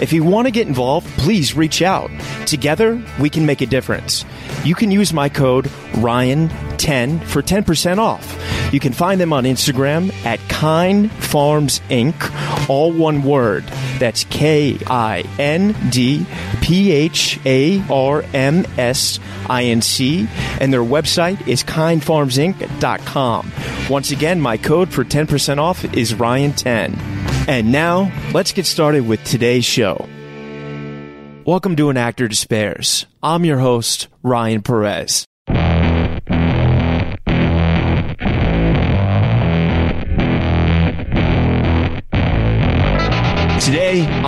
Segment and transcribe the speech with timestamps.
[0.00, 2.10] If you want to get involved, please reach out.
[2.46, 4.24] Together, we can make a difference.
[4.64, 8.72] You can use my code RYAN10 for 10% off.
[8.72, 13.64] You can find them on Instagram at Kind Farms Inc., all one word.
[13.98, 16.24] That's K I N D
[16.60, 20.28] P H A R M S I N C,
[20.60, 23.52] and their website is kindfarmsinc.com.
[23.90, 27.19] Once again, my code for 10% off is Ryan10.
[27.50, 30.08] And now, let's get started with today's show.
[31.44, 33.06] Welcome to An Actor Despairs.
[33.24, 35.26] I'm your host, Ryan Perez.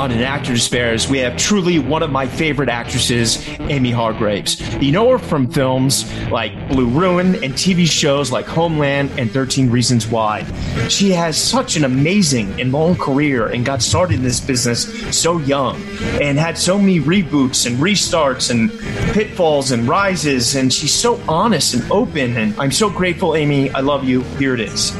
[0.02, 4.60] On An Actor Despairs, we have truly one of my favorite actresses, Amy Hargreaves.
[4.82, 9.70] You know her from films like Blue Ruin and TV shows like Homeland and 13
[9.70, 10.42] Reasons Why.
[10.88, 15.38] She has such an amazing and long career and got started in this business so
[15.38, 15.80] young
[16.20, 18.72] and had so many reboots and restarts and
[19.14, 20.56] pitfalls and rises.
[20.56, 22.36] And she's so honest and open.
[22.36, 23.70] And I'm so grateful, Amy.
[23.70, 24.22] I love you.
[24.36, 24.90] Here it is.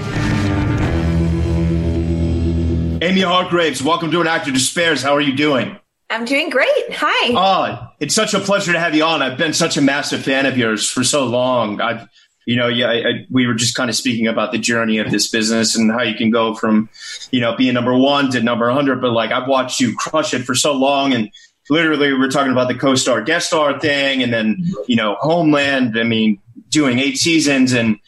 [3.03, 5.03] Amy Hargreaves, welcome to An Actor Despairs.
[5.03, 5.77] How are you doing?
[6.09, 6.69] I'm doing great.
[6.93, 7.33] Hi.
[7.35, 9.23] Oh, it's such a pleasure to have you on.
[9.23, 11.81] I've been such a massive fan of yours for so long.
[11.81, 12.07] I've,
[12.47, 15.11] you know, yeah, I, I, we were just kind of speaking about the journey of
[15.11, 16.89] this business and how you can go from,
[17.33, 19.01] you know, being number one to number 100.
[19.01, 21.13] But like, I've watched you crush it for so long.
[21.13, 21.29] And
[21.69, 25.99] literally, we're talking about the co star guest star thing and then, you know, Homeland.
[25.99, 27.73] I mean, doing eight seasons.
[27.73, 27.99] And,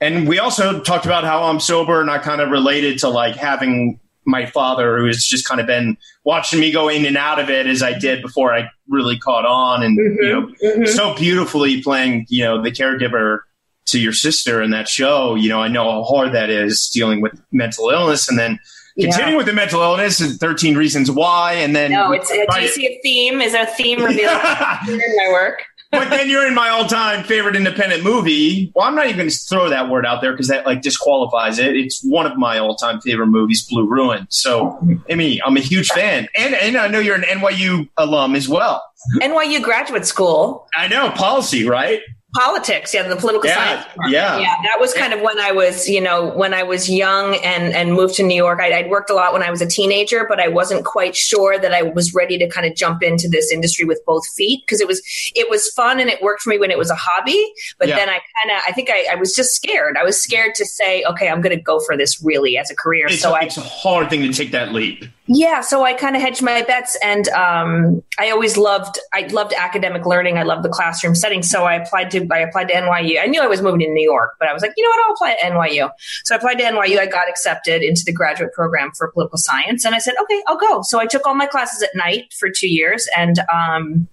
[0.00, 3.34] and we also talked about how I'm sober and I kind of related to like
[3.34, 7.38] having my father, who has just kind of been watching me go in and out
[7.38, 10.84] of it as I did before I really caught on, and mm-hmm, you know, mm-hmm.
[10.86, 13.40] so beautifully playing, you know, the caregiver
[13.86, 15.34] to your sister in that show.
[15.34, 18.58] You know, I know how hard that is dealing with mental illness, and then
[18.98, 19.36] continuing yeah.
[19.36, 22.68] with the mental illness and 13 reasons why and then no it's a, do you
[22.68, 24.32] see a theme is there a theme revealed
[24.88, 28.72] in my work but then you're in my all-time favorite independent movie.
[28.74, 31.58] Well, I'm not even going to throw that word out there because that like disqualifies
[31.58, 31.76] it.
[31.76, 34.26] It's one of my all-time favorite movies, Blue Ruin.
[34.30, 34.78] So,
[35.10, 38.48] I mean, I'm a huge fan, and and I know you're an NYU alum as
[38.48, 38.82] well.
[39.20, 40.68] NYU graduate school.
[40.76, 42.00] I know policy, right?
[42.36, 44.38] Politics yeah the political yeah, science yeah.
[44.38, 47.72] Yeah that was kind of when i was you know when i was young and
[47.74, 48.60] and moved to new york.
[48.60, 51.58] I'd, I'd, worked a lot when i was a teenager but i wasn't quite sure
[51.58, 54.80] that i was ready to kind of jump into this industry with both feet because
[54.80, 55.00] it was
[55.34, 57.96] it was fun and it worked for me when it was a hobby but yeah.
[57.96, 59.96] then i kind of i think I, I, was just scared.
[59.98, 62.76] I was scared to say okay i'm going to go for this really as a
[62.76, 65.82] career it's so a, I, it's a hard thing to take that leap yeah, so
[65.82, 70.38] I kind of hedged my bets, and um, I always loved I loved academic learning.
[70.38, 73.20] I loved the classroom setting, so I applied to I applied to NYU.
[73.20, 75.06] I knew I was moving to New York, but I was like, you know what,
[75.06, 75.90] I'll apply at NYU.
[76.24, 76.98] So I applied to NYU.
[76.98, 80.58] I got accepted into the graduate program for political science, and I said, okay, I'll
[80.58, 80.82] go.
[80.82, 84.06] So I took all my classes at night for two years, and um,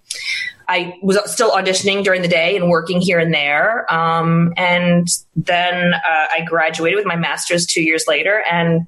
[0.67, 3.91] I was still auditioning during the day and working here and there.
[3.93, 8.87] Um, and then uh, I graduated with my master's two years later, and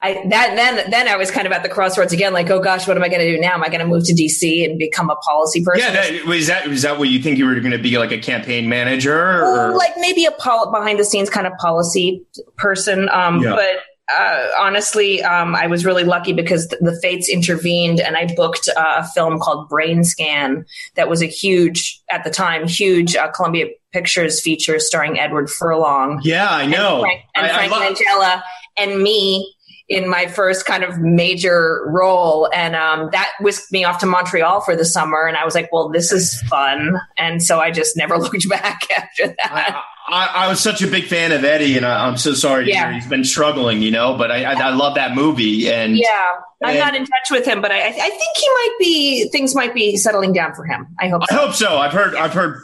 [0.00, 2.86] I that then then I was kind of at the crossroads again, like, oh gosh,
[2.86, 3.54] what am I going to do now?
[3.54, 5.92] Am I going to move to DC and become a policy person?
[5.92, 8.12] Yeah, that, was that was that what you think you were going to be like
[8.12, 9.76] a campaign manager, or?
[9.76, 12.24] like maybe a pol- behind the scenes kind of policy
[12.56, 13.08] person?
[13.08, 13.56] Um, yeah.
[13.56, 18.32] But uh, honestly, um, I was really lucky because th- the fates intervened, and I
[18.36, 20.64] booked uh, a film called Brain Scan
[20.94, 26.20] that was a huge at the time, huge uh, Columbia Pictures feature starring Edward Furlong.
[26.22, 28.42] Yeah, I know, and Frank, and I, Frank I Langella,
[28.78, 29.54] and me
[29.88, 32.48] in my first kind of major role.
[32.52, 35.26] And um, that whisked me off to Montreal for the summer.
[35.26, 37.00] And I was like, well, this is fun.
[37.16, 39.82] And so I just never looked back after that.
[40.10, 42.84] I, was such a big fan of Eddie, and I, am so sorry to yeah.
[42.84, 44.16] hear he's been struggling, you know.
[44.16, 46.32] But I, I, I love that movie, and yeah,
[46.64, 49.54] I'm and, not in touch with him, but I, I think he might be things
[49.54, 50.88] might be settling down for him.
[50.98, 51.22] I hope.
[51.28, 51.36] So.
[51.36, 51.78] I hope so.
[51.78, 52.62] I've heard I've heard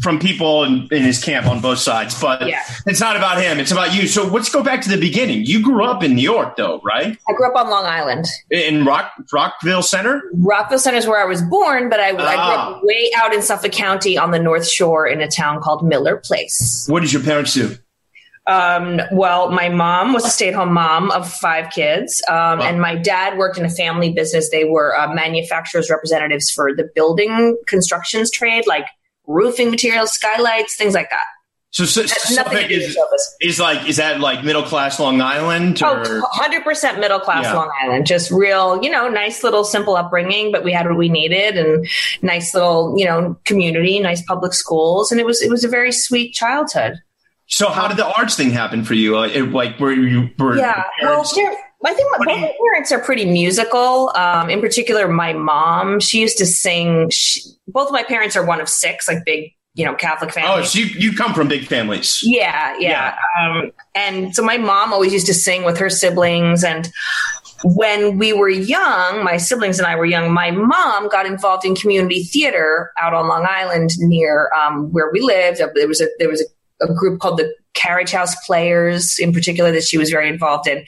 [0.00, 2.62] from people in, in his camp on both sides, but yeah.
[2.86, 3.60] it's not about him.
[3.60, 4.08] It's about you.
[4.08, 5.46] So let's go back to the beginning.
[5.46, 7.16] You grew up in New York, though, right?
[7.28, 10.22] I grew up on Long Island in Rock Rockville Center.
[10.34, 12.16] Rockville Center is where I was born, but I, ah.
[12.16, 12.80] I grew up ah.
[12.82, 16.85] way out in Suffolk County on the North Shore in a town called Miller Place.
[16.86, 17.76] What did your parents do?
[18.46, 22.60] Um, well, my mom was a stay at home mom of five kids, um, wow.
[22.62, 24.50] and my dad worked in a family business.
[24.50, 28.86] They were uh, manufacturers representatives for the building constructions trade, like
[29.26, 31.24] roofing materials, skylights, things like that.
[31.70, 32.96] So, so Suffolk is,
[33.40, 35.82] is like is that like middle class Long Island?
[35.82, 36.06] Or?
[36.06, 37.54] Oh, 100 percent middle class yeah.
[37.54, 38.06] Long Island.
[38.06, 41.86] Just real, you know, nice little simple upbringing, but we had what we needed and
[42.22, 45.92] nice little, you know, community, nice public schools, and it was it was a very
[45.92, 46.94] sweet childhood.
[47.48, 49.16] So, how did the arts thing happen for you?
[49.16, 50.84] Uh, like, were you were yeah?
[51.02, 51.24] Well,
[51.84, 54.10] I think my, both my parents are pretty musical.
[54.16, 57.10] Um, in particular, my mom, she used to sing.
[57.10, 60.50] She, both my parents are one of six, like big you know Catholic family.
[60.50, 62.20] Oh, so you you come from big families.
[62.22, 63.14] Yeah, yeah.
[63.38, 63.46] yeah.
[63.46, 66.90] Um, and so my mom always used to sing with her siblings, and
[67.62, 70.32] when we were young, my siblings and I were young.
[70.32, 75.20] My mom got involved in community theater out on Long Island near um, where we
[75.20, 75.60] lived.
[75.74, 76.40] There was a there was
[76.80, 80.66] a, a group called the Carriage House Players, in particular, that she was very involved
[80.66, 80.86] in.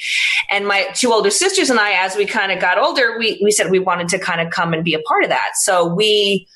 [0.51, 3.51] And my two older sisters and I, as we kind of got older, we we
[3.51, 5.51] said we wanted to kind of come and be a part of that.
[5.57, 6.49] So we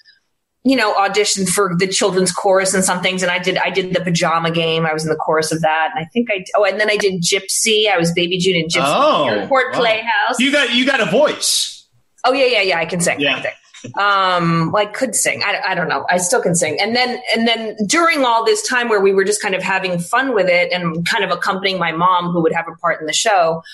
[0.64, 3.22] you know, auditioned for the children's chorus and some things.
[3.22, 4.86] And I did, I did the pajama game.
[4.86, 5.90] I was in the chorus of that.
[5.94, 7.90] And I think I, oh, and then I did Gypsy.
[7.90, 9.80] I was Baby June in Gypsy oh, Airport wow.
[9.80, 10.38] Playhouse.
[10.38, 11.88] You got, you got a voice.
[12.24, 12.78] Oh yeah, yeah, yeah.
[12.78, 13.18] I can sing.
[13.18, 13.30] Yeah.
[13.30, 13.92] I can sing.
[13.98, 15.42] Um, well, I could sing.
[15.44, 16.06] I, I don't know.
[16.08, 16.80] I still can sing.
[16.80, 19.98] And then, and then during all this time where we were just kind of having
[19.98, 23.08] fun with it and kind of accompanying my mom who would have a part in
[23.08, 23.64] the show,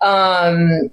[0.00, 0.90] um,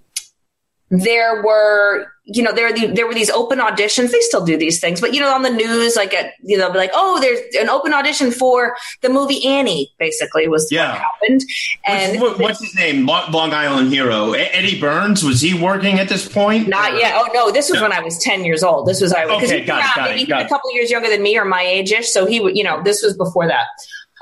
[0.92, 4.12] there were you know there the, there were these open auditions.
[4.12, 6.70] They still do these things but you know on the news like at you know
[6.70, 10.92] like oh there's an open audition for the movie annie basically was yeah.
[10.92, 11.42] what happened
[11.88, 13.06] and what's, what's his name?
[13.06, 14.34] Long island hero.
[14.34, 15.24] Eddie burns?
[15.24, 16.68] Was he working at this point?
[16.68, 16.98] Not or?
[16.98, 17.14] yet.
[17.16, 17.84] Oh no this was no.
[17.84, 18.88] when i was 10 years old.
[18.88, 21.10] This was i was okay, got it, got maybe it, got a couple years younger
[21.10, 23.68] than me or my age-ish so he would you know this was before that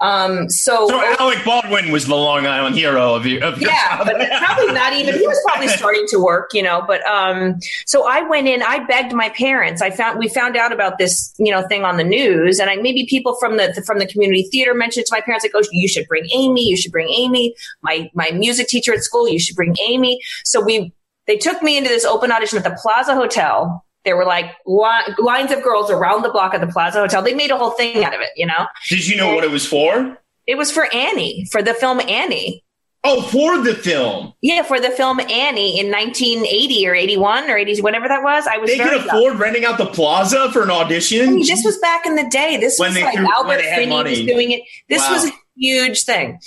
[0.04, 4.04] um, so, so Alec Baldwin was the Long Island hero of, your, of your yeah,
[4.04, 5.16] but probably not even.
[5.18, 6.84] He was probably starting to work, you know.
[6.86, 8.62] But um, so I went in.
[8.62, 9.82] I begged my parents.
[9.82, 12.76] I found we found out about this, you know, thing on the news, and I
[12.76, 15.88] maybe people from the from the community theater mentioned to my parents, like, "Oh, you
[15.88, 16.68] should bring Amy.
[16.68, 17.56] You should bring Amy.
[17.82, 19.30] My my music teacher at school.
[19.30, 20.92] You should bring Amy." So we
[21.28, 25.16] they took me into this open audition at the Plaza Hotel there were like li-
[25.18, 27.22] lines of girls around the block at the Plaza Hotel.
[27.22, 28.68] They made a whole thing out of it, you know?
[28.90, 30.18] Did you know and what it was for?
[30.46, 32.64] It was for Annie, for the film Annie.
[33.06, 34.34] Oh, for the film.
[34.42, 38.48] Yeah, for the film Annie in 1980 or 81 or 80, whatever that was.
[38.48, 38.70] I was.
[38.70, 39.38] They could afford young.
[39.38, 41.28] renting out the plaza for an audition.
[41.28, 42.56] I mean, this was back in the day.
[42.56, 44.62] This when was like threw, Albert Finney was doing it.
[44.88, 45.12] This wow.
[45.12, 46.40] was huge thing,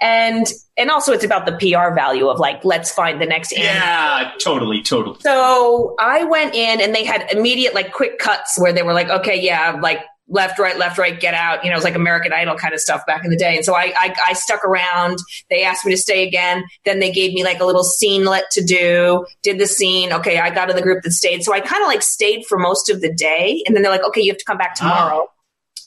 [0.00, 3.56] and and also it's about the PR value of like let's find the next.
[3.56, 5.18] Yeah, totally, totally.
[5.20, 9.08] So I went in and they had immediate like quick cuts where they were like,
[9.08, 11.62] okay, yeah, like left, right, left, right, get out.
[11.62, 13.56] You know, it was like American Idol kind of stuff back in the day.
[13.56, 15.18] And so I, I, I, stuck around.
[15.50, 16.64] They asked me to stay again.
[16.84, 20.12] Then they gave me like a little scenelet to do, did the scene.
[20.12, 20.38] Okay.
[20.38, 21.44] I got in the group that stayed.
[21.44, 23.62] So I kind of like stayed for most of the day.
[23.66, 25.26] And then they're like, okay, you have to come back tomorrow.
[25.28, 25.30] Oh.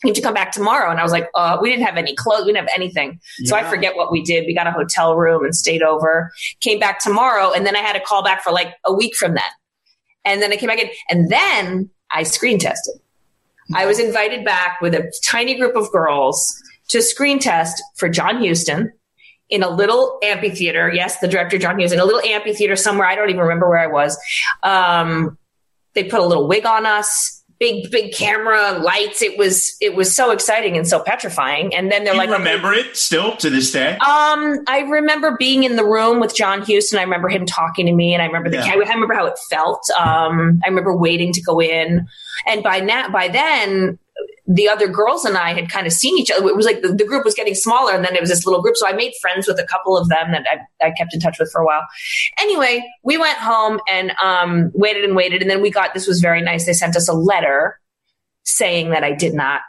[0.03, 0.89] You have to come back tomorrow.
[0.89, 2.46] And I was like, uh, we didn't have any clothes.
[2.46, 3.20] We didn't have anything.
[3.39, 3.50] Yeah.
[3.50, 4.46] So I forget what we did.
[4.46, 7.51] We got a hotel room and stayed over, came back tomorrow.
[7.51, 9.44] And then I had a call back for like a week from then.
[10.24, 12.96] And then I came back in and then I screen tested.
[13.75, 16.56] I was invited back with a tiny group of girls
[16.89, 18.94] to screen test for John Huston
[19.50, 20.91] in a little amphitheater.
[20.94, 23.08] Yes, the director John Huston, a little amphitheater somewhere.
[23.08, 24.18] I don't even remember where I was.
[24.63, 25.38] Um,
[25.94, 29.22] they put a little wig on us big big camera lights.
[29.22, 31.75] It was it was so exciting and so petrifying.
[31.75, 33.94] And then they're you like remember it still to this day?
[33.98, 37.94] Um i remember being in the room with john huston i remember him talking to
[37.94, 38.72] me and i remember the yeah.
[38.72, 39.82] i remember how it felt.
[40.00, 42.08] Um i remember waiting to go in.
[42.48, 44.00] And by now by then
[44.50, 46.48] the other girls and I had kind of seen each other.
[46.48, 48.63] It was like the, the, group was getting smaller, and then it was this little
[48.63, 48.75] group.
[48.75, 51.38] So I made friends with a couple of them that I, I kept in touch
[51.39, 51.86] with for a while.
[52.39, 56.20] Anyway, we went home and um, waited and waited, and then we got this was
[56.20, 56.65] very nice.
[56.65, 57.79] They sent us a letter
[58.44, 59.62] saying that I did not.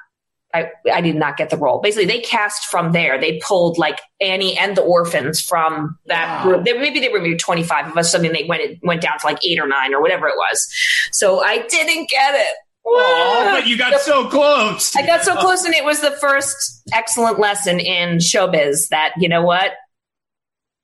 [0.53, 1.81] I, I did not get the role.
[1.81, 3.21] Basically, they cast from there.
[3.21, 6.51] They pulled like Annie and the orphans from that wow.
[6.51, 6.65] group.
[6.65, 9.39] They, maybe they were maybe 25 of us, something they went, went down to like
[9.47, 10.69] eight or nine or whatever it was.
[11.13, 12.57] So I didn't get it
[12.87, 14.95] Oh, but you got so close.
[14.97, 19.29] I got so close, and it was the first excellent lesson in showbiz that, you
[19.29, 19.73] know what?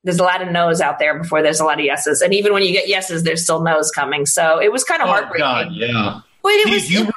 [0.04, 2.20] There's a lot of no's out there before there's a lot of yeses.
[2.22, 4.24] And even when you get yeses, there's still no's coming.
[4.24, 5.40] So it was kind of Oh, heartbreaking.
[5.40, 6.20] God, yeah.
[6.42, 7.10] But it Did was, you-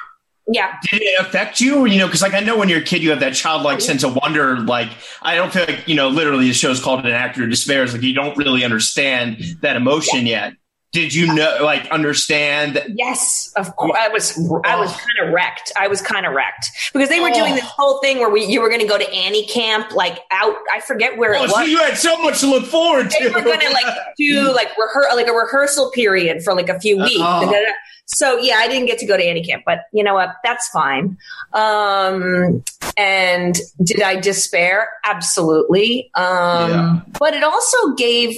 [0.51, 0.73] yeah.
[0.89, 1.85] Did it affect you?
[1.85, 3.81] You know, because like I know when you're a kid, you have that Oh, childlike
[3.81, 4.59] sense of wonder.
[4.61, 4.89] Like
[5.21, 8.01] I don't feel like you know, literally, the show's called "An Actor Who Despairs." Like
[8.01, 10.53] you don't really understand that emotion yet.
[10.91, 12.83] Did you know, like, understand?
[12.95, 13.95] Yes, of course.
[13.95, 15.71] I was I was kind of wrecked.
[15.77, 18.59] I was kind of wrecked because they were doing this whole thing where we you
[18.59, 20.55] were going to go to Annie camp, like out.
[20.73, 21.69] I forget where Oh, it so was.
[21.69, 23.85] you had so much to look forward to they were going to like
[24.17, 27.17] do like rehear like a rehearsal period for like a few weeks.
[27.19, 27.45] Oh.
[27.45, 27.71] Da-da-da.
[28.07, 30.29] So yeah, I didn't get to go to Annie camp, but you know what?
[30.43, 31.15] That's fine.
[31.53, 32.63] Um,
[32.97, 34.89] and did I despair?
[35.05, 36.09] Absolutely.
[36.15, 36.25] Um,
[36.71, 36.99] Yeah.
[37.19, 38.35] but it also gave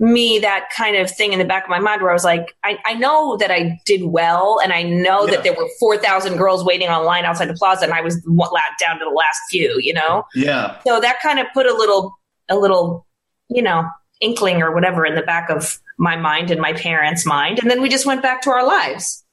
[0.00, 2.54] me that kind of thing in the back of my mind where I was like,
[2.64, 5.32] I, I know that I did well, and I know Yeah.
[5.36, 8.98] that there were four thousand girls waiting online outside the plaza, and I was down
[8.98, 9.78] to the last few.
[9.80, 10.78] You know, yeah.
[10.86, 12.12] so that kind of put a little,
[12.48, 13.06] a little,
[13.48, 13.88] you know,
[14.20, 17.80] inkling or whatever in the back of my mind and my parents' mind, and then
[17.80, 19.24] we just went back to our lives.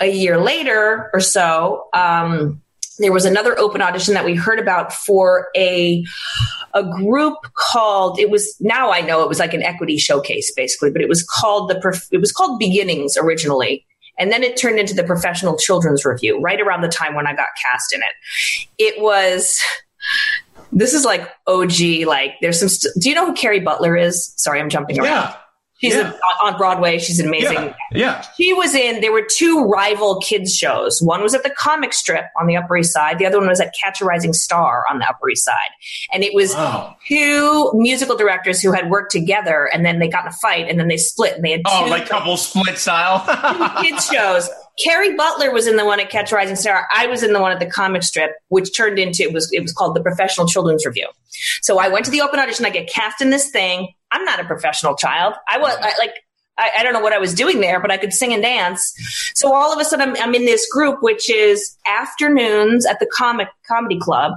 [0.00, 2.60] A year later or so, um,
[2.98, 6.04] there was another open audition that we heard about for a
[6.74, 10.90] a group called it was now I know it was like an equity showcase basically,
[10.90, 13.86] but it was called the it was called Beginnings originally.
[14.16, 17.34] And then it turned into the Professional Children's Review right around the time when I
[17.34, 18.64] got cast in it.
[18.78, 19.60] It was
[20.72, 24.32] this is like OG like there's some st- Do you know who Kerry Butler is?
[24.36, 25.08] Sorry, I'm jumping around.
[25.08, 25.36] Yeah.
[25.78, 26.12] She's yeah.
[26.12, 26.98] a, on Broadway.
[26.98, 27.74] She's an amazing Yeah.
[27.92, 28.20] Yeah.
[28.36, 32.24] she was in there were two rival kids shows one was at the comic strip
[32.40, 34.98] on the upper east side the other one was at catch a rising star on
[34.98, 35.54] the upper east side
[36.12, 36.96] and it was Wow.
[37.06, 40.78] two musical directors who had worked together and then they got in a fight and
[40.78, 43.24] then they split and they had Oh, like couple split style.
[43.82, 44.48] kids shows
[44.82, 46.88] Kerry Butler was in the one at Catch a Rising Star.
[46.92, 49.60] I was in the one at the comic strip, which turned into it was it
[49.60, 51.06] was called the Professional Children's Review.
[51.62, 52.66] So I went to the open audition.
[52.66, 53.92] I get cast in this thing.
[54.14, 55.34] I'm not a professional child.
[55.48, 56.14] I was I, like
[56.56, 58.94] I, I don't know what I was doing there, but I could sing and dance.
[59.34, 63.06] So all of a sudden, I'm, I'm in this group, which is afternoons at the
[63.06, 64.32] comic comedy club.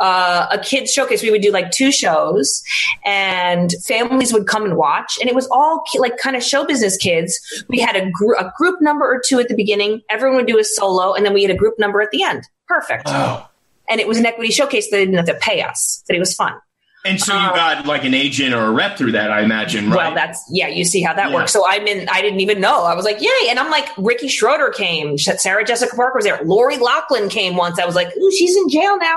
[0.00, 1.22] Uh, a kids showcase.
[1.22, 2.62] We would do like two shows,
[3.04, 5.16] and families would come and watch.
[5.20, 7.40] And it was all ki- like kind of show business kids.
[7.68, 10.02] We had a, gr- a group number or two at the beginning.
[10.10, 12.42] Everyone would do a solo, and then we had a group number at the end.
[12.66, 13.06] Perfect.
[13.06, 13.48] wow.
[13.88, 16.02] And it was an equity showcase that they didn't have to pay us.
[16.08, 16.54] but it was fun.
[17.06, 19.96] And so you got like an agent or a rep through that, I imagine, right?
[20.06, 20.68] Well, that's yeah.
[20.68, 21.34] You see how that Yeah.
[21.34, 21.52] works.
[21.52, 22.08] So I'm in.
[22.08, 22.84] I didn't even know.
[22.84, 23.48] I was like, yay!
[23.50, 25.18] And I'm like, Ricky Schroder came.
[25.18, 26.40] Sarah Jessica Parker was there.
[26.44, 27.78] Lori Loughlin came once.
[27.78, 29.16] I was like, ooh, she's in jail now.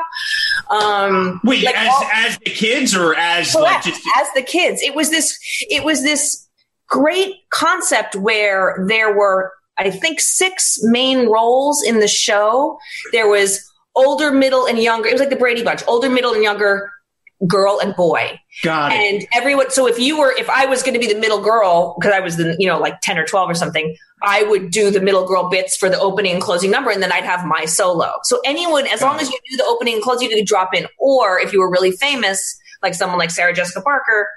[0.70, 4.82] Um, Wait, like as, all- as the kids or as like just as the kids.
[4.82, 5.38] It was this.
[5.70, 6.46] It was this
[6.90, 12.78] great concept where there were, I think, six main roles in the show.
[13.14, 13.64] There was
[13.96, 15.08] older, middle, and younger.
[15.08, 16.92] It was like the Brady Bunch: older, middle, and younger
[17.46, 18.40] girl and boy.
[18.64, 18.96] Got it.
[18.96, 21.96] and everyone so if you were if i was going to be the middle girl
[22.00, 24.90] because i was the you know like 10 or 12 or something i would do
[24.90, 27.66] the middle girl bits for the opening and closing number and then i'd have my
[27.66, 28.12] solo.
[28.24, 30.88] So anyone as long as you do the opening and closing you could drop in.
[30.98, 34.28] Or if you were really famous like someone like sarah jessica parker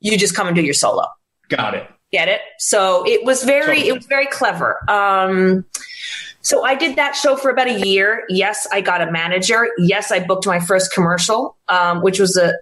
[0.00, 1.06] you just come and do your solo.
[1.48, 1.88] Got it.
[2.10, 2.40] get it?
[2.58, 3.88] So it was very Totally.
[3.88, 4.80] it was very clever.
[4.90, 5.64] Um
[6.46, 8.24] so i did that show for about a year.
[8.28, 9.68] Yes i got a manager.
[9.78, 12.54] Yes i booked my first commercial um, which was a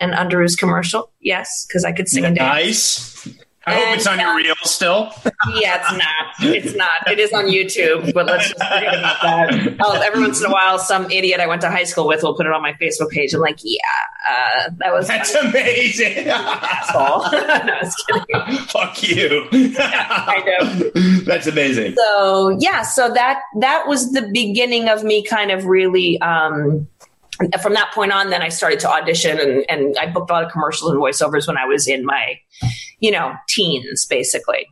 [0.00, 1.10] an underoos commercial.
[1.20, 3.26] Yes because i could sing and dance.
[3.26, 3.38] Nice.
[3.66, 5.12] I hope And, it's on your uh, reel still.
[5.60, 9.76] yeah it's not it's not it is on youtube but let's just forget about that
[9.80, 12.34] oh, every once in a while some idiot i went to high school with will
[12.34, 13.78] put it on my facebook page i'm like yeah
[14.28, 15.48] uh, that was That's funny.
[15.50, 16.28] amazing.
[16.28, 17.38] asshole no,
[17.72, 18.58] I was kidding.
[18.66, 19.48] Fuck you.
[19.52, 20.90] I know.
[21.24, 21.94] That's amazing.
[21.96, 26.86] so yeah so that that was the beginning of me kind of really um
[27.62, 30.44] from that point on then i started to audition and, and i booked a lot
[30.44, 32.38] of commercials and voiceovers when i was in my
[33.00, 34.66] you know teens basically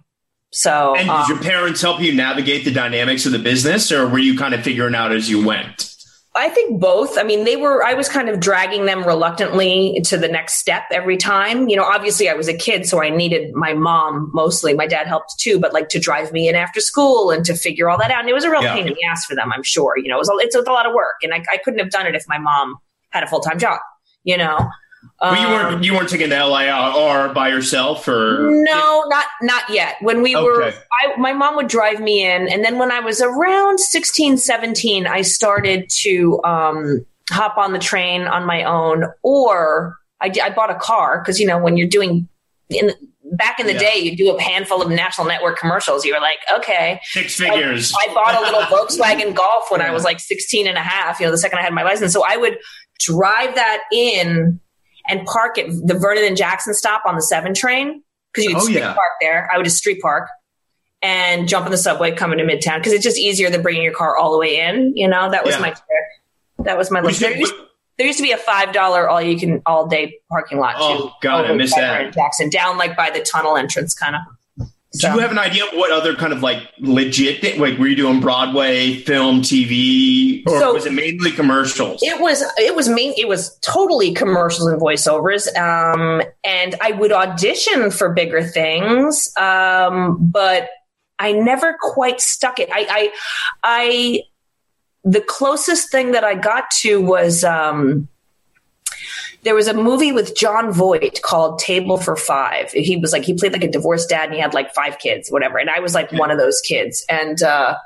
[0.53, 4.09] so And um, did your parents help you navigate the dynamics of the business, or
[4.09, 5.95] were you kind of figuring out as you went?
[6.37, 7.19] I think both.
[7.19, 10.85] I mean, they were, I was kind of dragging them reluctantly to the next step
[10.93, 11.69] every time.
[11.69, 14.73] You know, obviously I was a kid, so I needed my mom mostly.
[14.73, 17.91] My dad helped too, but like to drive me in after school and to figure
[17.91, 18.21] all that out.
[18.21, 18.75] And it was a real Yeah.
[18.75, 19.99] pain in the ass for them, I'm sure.
[19.99, 21.91] You know, it was, a, it's a lot of work and I, I couldn't have
[21.91, 22.77] done it if my mom
[23.11, 23.81] had a full time job,
[24.23, 24.69] you know?
[25.19, 29.97] But you weren't you weren't taking the LIRR by yourself, or no, not not yet.
[30.01, 33.21] When we were, I, my mom would drive me in, and then when I was
[33.21, 39.97] around 16, 17, I started to um, hop on the train on my own, or
[40.21, 42.29] I, I bought a car because you know when you're doing
[42.71, 42.91] in
[43.33, 43.79] back in the Yeah.
[43.79, 46.05] day, you do a handful of national network commercials.
[46.05, 47.01] You were like, okay.
[47.05, 47.93] Six figures.
[47.97, 51.27] I bought a little Volkswagen Golf when I was like 16 and a half, you
[51.27, 52.13] know, the second I had my license.
[52.13, 52.59] So I would
[52.99, 54.61] drive that in
[55.11, 58.03] and park at the Vernon and Jackson stop on the 7 train
[58.33, 58.95] because you could Oh, street yeah.
[58.95, 59.51] park there.
[59.53, 60.29] I would just street park
[61.03, 63.93] and jump in the subway coming to Midtown because it's just easier than bringing your
[63.95, 64.97] car all the way in.
[64.97, 65.61] You know, that was Yeah.
[65.61, 65.75] my.
[66.61, 67.55] That was my Which- there used,
[67.97, 70.75] there used to be a five dollar all you can all day parking lot.
[70.79, 72.13] Oh, too, God, I missed that.
[72.15, 74.21] Jackson down like by the tunnel entrance, kind of.
[74.93, 77.61] Do you have an idea of what other kind of like legit thing?
[77.61, 82.01] Like, were you doing Broadway, film, TV, or So- was it mainly commercials?
[82.03, 85.47] It was it was main it was totally commercials and voiceovers.
[85.57, 90.69] Um, and I would audition for bigger things, um, but
[91.21, 92.69] I never quite stuck it.
[92.73, 93.13] I I,
[93.63, 94.23] I
[95.05, 98.09] the closest thing that I got to was um,
[99.43, 102.71] there was a movie with Jon Voight called Table for Five.
[102.73, 105.31] He was like he played like a divorced dad and he had like five kids,
[105.31, 105.59] whatever.
[105.59, 107.05] And I was like one of those kids.
[107.09, 107.77] And uh,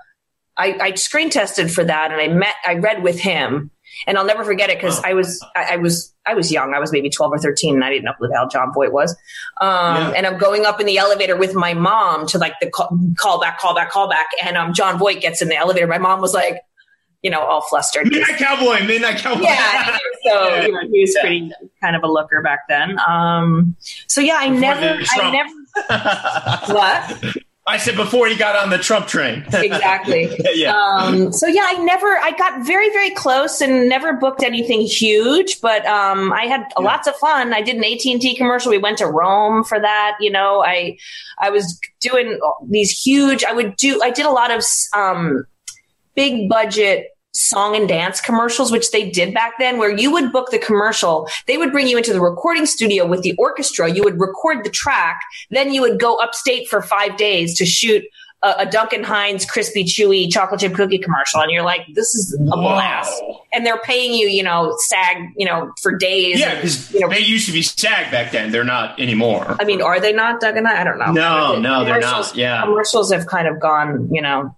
[0.56, 3.70] I, I screen tested for that, and I met I read with him.
[4.08, 6.74] And I'll never forget it because I was I, I was I was young.
[6.74, 8.92] I was maybe twelve or thirteen, and I didn't know who the hell Jon Voight
[8.92, 9.12] was.
[9.60, 10.12] Um, Yeah.
[10.16, 13.40] And I'm going up in the elevator with my mom to like the call, call
[13.40, 14.26] back, call back, call back.
[14.42, 15.86] And um, Jon Voight gets in the elevator.
[15.86, 16.60] My mom was like,
[17.24, 18.06] you know, all flustered.
[18.06, 19.44] Midnight Cowboy, Midnight Cowboy.
[19.44, 19.98] yeah.
[20.26, 21.50] So you know, he was pretty
[21.82, 22.98] kind of a looker back then.
[23.00, 23.74] Um,
[24.06, 27.36] so yeah, I Before never, I never, what?
[27.66, 29.42] I said before he got on the Trump train.
[29.54, 30.30] exactly.
[30.52, 30.76] yeah.
[30.76, 35.62] Um, so yeah, I never, I got very, very close and never booked anything huge,
[35.62, 36.84] but um, I had Yeah.
[36.84, 37.54] lots of fun.
[37.54, 38.70] I did an AT and T commercial.
[38.70, 40.16] We went to Rome for that.
[40.20, 40.98] You know, I,
[41.38, 42.38] I was doing
[42.68, 43.44] these huge.
[43.44, 43.98] I would do.
[44.02, 44.62] I did a lot of
[44.94, 45.46] um,
[46.14, 50.50] big budget song and dance commercials, which they did back then, where you would book
[50.50, 51.28] the commercial.
[51.46, 53.90] They would bring you into the recording studio with the orchestra.
[53.90, 55.20] You would record the track.
[55.50, 58.04] Then you would go upstate for five days to shoot
[58.44, 61.40] a, a Duncan Hines crispy, chewy chocolate chip cookie commercial.
[61.40, 63.22] And you're like, this is a blast.
[63.52, 66.38] And they're paying you, you know, SAG, you know, for days.
[66.38, 68.52] Yeah, because you know, they used to be SAG back then.
[68.52, 69.56] They're not anymore.
[69.58, 70.82] I mean, are they not, Doug and I?
[70.82, 71.12] I don't know.
[71.12, 72.36] No, no, they're not.
[72.36, 72.62] Yeah.
[72.62, 74.54] Commercials have kind of gone, you know,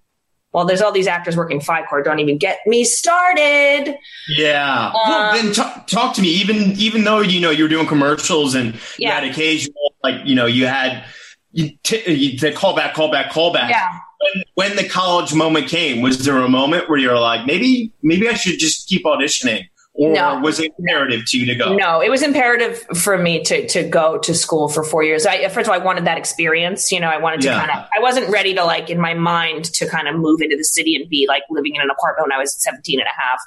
[0.57, 2.03] well, there's all these actors working Fi-Core.
[2.03, 3.95] Don't even get me started.
[4.27, 4.91] Yeah.
[4.95, 6.29] well, Um, then talk, talk to me.
[6.29, 10.35] Even even though you know you were doing commercials and you had occasional, like you
[10.35, 11.05] know, you had
[11.53, 13.69] you t- you, the callback, callback, callback.
[13.69, 13.99] Yeah.
[14.19, 18.27] When, when the college moment came, was there a moment where you're like, maybe maybe
[18.27, 20.39] I should just keep auditioning, or No.
[20.41, 21.75] was it imperative to you to go?
[21.75, 25.27] No, it was imperative for me to to go to school for four years.
[25.27, 26.93] I, first of all, I wanted that experience.
[26.93, 27.59] You know, I wanted to Yeah.
[27.67, 27.87] kind of.
[27.97, 30.95] I wasn't ready to like in my mind to kind of move into the city
[30.97, 33.41] and be like living in an apartment when I was 17 and a half.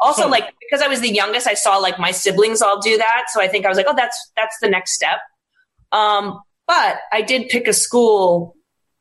[0.00, 0.28] Also, Oh.
[0.28, 3.24] like because I was the youngest, I saw like my siblings all do that.
[3.32, 5.18] So I think I was like, oh, that's that's the next step.
[5.92, 8.56] Um, but I did pick a school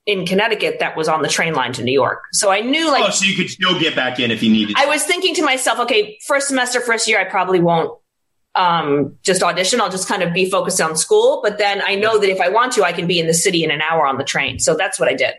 [0.06, 2.24] in Connecticut that was on the train line to New York.
[2.34, 4.76] So I knew like oh, so you could still get back in if you needed.
[4.78, 7.98] I was thinking to myself, okay, first semester, first year, I probably won't
[8.56, 9.80] um, just audition.
[9.80, 11.42] I'll just kind of be focused on school.
[11.44, 13.64] But then I know that if I want to, I can be in the city
[13.64, 14.60] in an hour on the train.
[14.60, 15.34] So that's what I did.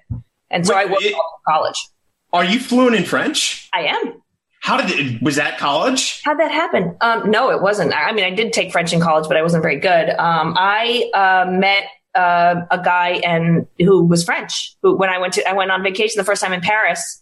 [0.51, 1.89] And so Wait, I went all college.
[2.33, 3.69] Are you fluent in French?
[3.75, 4.23] I am.
[4.61, 5.23] How did it?
[5.23, 6.23] Was that college?
[6.25, 6.97] How'd that happen?
[7.01, 7.93] Um, no, it wasn't.
[7.93, 10.11] I I mean, I did take French in college, but I wasn't very good.
[10.11, 14.77] Um, I uh, met uh, a guy and who was French.
[14.83, 17.21] Who, when I went to, I went on vacation the first time in Paris,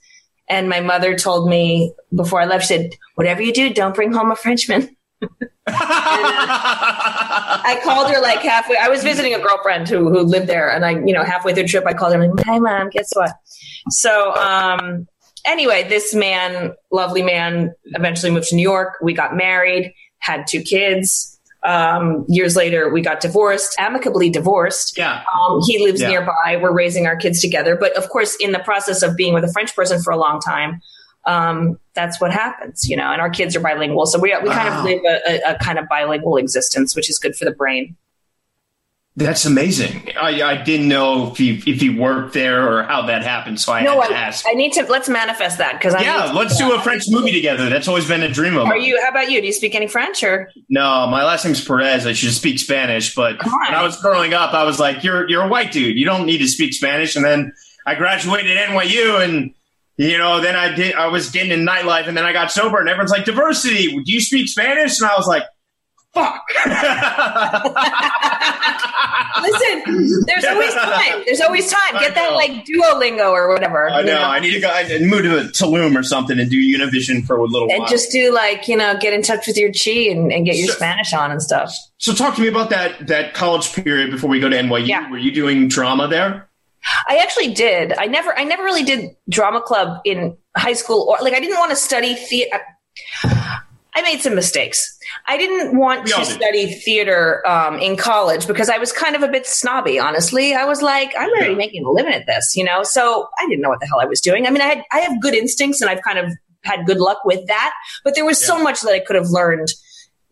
[0.49, 4.13] and my mother told me before I left, she said, "Whatever you do, don't bring
[4.13, 4.97] home a Frenchman."
[5.67, 8.77] I called her like halfway.
[8.77, 11.65] I was visiting a girlfriend who who lived there, and I, you know, halfway through
[11.65, 12.91] the trip, I called her like, "Hi, mom.
[12.91, 13.33] Guess what?"
[13.91, 15.07] So, um,
[15.47, 18.95] anyway, this man, lovely man, eventually moved to New York.
[19.03, 21.39] We got married, had two kids.
[21.63, 24.97] Um, years later, we got divorced, amicably divorced.
[24.97, 25.23] yeah.
[25.39, 26.09] Um, he lives Yeah.
[26.09, 26.57] nearby.
[26.61, 27.77] We're raising our kids together.
[27.77, 30.41] But of course, in the process of being with a French person for a long
[30.41, 30.81] time,
[31.27, 33.13] um, that's what happens, you know.
[33.13, 34.79] And our kids are bilingual, so we we kind Wow.
[34.79, 35.21] of live a,
[35.51, 37.95] a, a kind of bilingual existence, which is good for the brain.
[39.25, 40.09] That's amazing.
[40.19, 43.73] I, I didn't know if he if he worked there or how that happened, so
[43.73, 44.47] I no, had to I, ask.
[44.49, 47.69] I need to let's manifest that because I yeah, let's do a French movie together.
[47.69, 48.83] That's always been a dream of Are mine.
[48.83, 49.01] you?
[49.03, 49.41] How about you?
[49.41, 50.51] Do you speak any French or?
[50.69, 52.07] No, my last name's Perez.
[52.07, 55.43] I should speak Spanish, but when I was growing up, I was like, "You're you're
[55.43, 55.97] a white dude.
[55.99, 57.53] You don't need to speak Spanish." And then
[57.87, 59.55] I graduated NYU, and
[59.97, 60.95] you know, then I did.
[60.95, 63.93] I was getting in nightlife, and then I got sober, and everyone's like, "Diversity.
[63.93, 65.45] Do you speak Spanish?" And I was like,
[66.15, 66.43] fuck.
[69.43, 71.23] Listen, there's always time.
[71.25, 72.01] There's always time.
[72.01, 73.89] Get that like Duolingo or whatever.
[73.91, 74.19] I know.
[74.23, 75.29] I need to go and move to
[75.65, 77.81] Tulum or something and do Univision for a little and while.
[77.83, 80.57] And just do like you know get in touch with your chi and, and get
[80.57, 80.77] your Sure.
[80.77, 81.75] Spanish on and stuff.
[81.99, 84.87] so talk to me about that that college period before we go to NYU.
[84.87, 85.11] Yeah.
[85.11, 86.49] Were you doing drama there?
[87.09, 87.93] I actually did.
[87.99, 91.59] I never I never really did drama club in high school or like I didn't
[91.59, 92.61] want to study theater.
[93.95, 94.97] I made some mistakes.
[95.27, 96.27] I didn't want We to did.
[96.27, 99.99] study theater um, in college because I was kind of a bit snobby.
[99.99, 101.57] Honestly, I was like, I'm already Yeah.
[101.57, 102.83] making a living at this, you know.
[102.83, 104.47] So I didn't know what the hell I was doing.
[104.47, 106.33] I mean, I had I have good instincts, and I've kind of
[106.65, 107.73] had good luck with that.
[108.05, 109.69] But there was so much that I could have learned,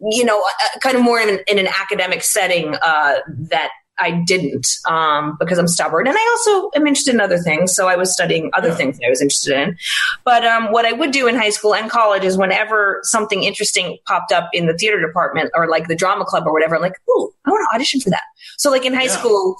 [0.01, 3.15] you know, uh, kind of more in, in an academic setting uh,
[3.51, 7.75] that I didn't um, because I'm stubborn, and I also am interested in other things.
[7.75, 8.75] So I was studying other Yeah.
[8.77, 9.77] things that I was interested in.
[10.25, 13.99] But um, what I would do in high school and college is whenever something interesting
[14.07, 17.01] popped up in the theater department or like the drama club or whatever, I'm like,
[17.11, 18.23] ooh, I want to audition for that.
[18.57, 19.19] So like in high Yeah.
[19.19, 19.57] school,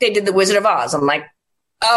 [0.00, 0.94] they did the Wizard of Oz.
[0.94, 1.24] I'm like,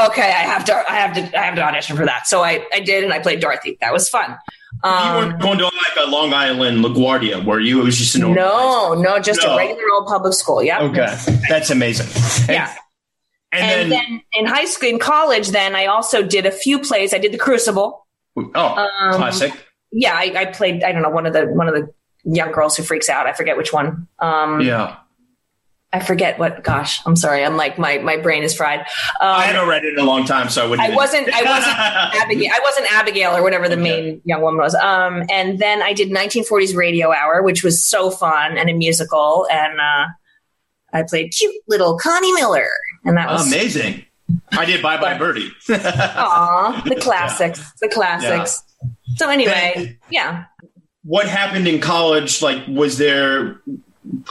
[0.07, 2.27] okay, I have to, I have to, I have to audition for that.
[2.27, 3.77] So I, I did, and I played Dorothy.
[3.81, 4.35] That was fun.
[4.83, 5.73] You Um, weren't going to like
[6.05, 7.81] a Long Island LaGuardia, were you?
[7.81, 8.35] It was just a normal.
[8.35, 9.53] no, no, just No.
[9.53, 10.61] a regular old public school.
[10.63, 10.81] Yeah.
[10.81, 11.15] Okay,
[11.49, 12.07] that's amazing.
[12.47, 12.73] And- Yeah.
[13.51, 16.77] And, And, then, then, in high school, in college, then I also did a few
[16.79, 17.13] plays.
[17.13, 18.05] I did the Crucible.
[18.37, 19.53] oh, Um, classic.
[19.93, 20.83] Yeah, I, I played.
[20.83, 21.87] I don't know one of the one of the
[22.25, 23.27] young girls who freaks out.
[23.27, 24.09] I forget which one.
[24.19, 24.97] Um, Yeah,
[25.95, 26.63] I forget what.
[26.63, 27.43] Gosh, I'm sorry.
[27.45, 28.81] I'm like my my brain is fried.
[28.81, 28.85] Um,
[29.21, 30.89] I haven't read it in a long time, so I wouldn't.
[30.91, 31.29] I wasn't.
[31.33, 31.75] I wasn't
[32.23, 32.51] Abigail.
[32.53, 33.83] I wasn't Abigail or whatever the Okay.
[33.83, 34.75] main young woman was.
[34.75, 39.47] Um, and then I did 1940s Radio Hour, which was so fun and a musical.
[39.51, 40.05] And uh,
[40.93, 42.67] I played cute little Connie Miller,
[43.05, 44.05] and that was amazing.
[44.51, 45.51] I did Bye Bye Birdie.
[45.69, 48.61] aw, the classics, the classics.
[49.15, 50.45] So anyway, Then- yeah.
[51.03, 52.41] what happened in college?
[52.41, 53.61] Like, was there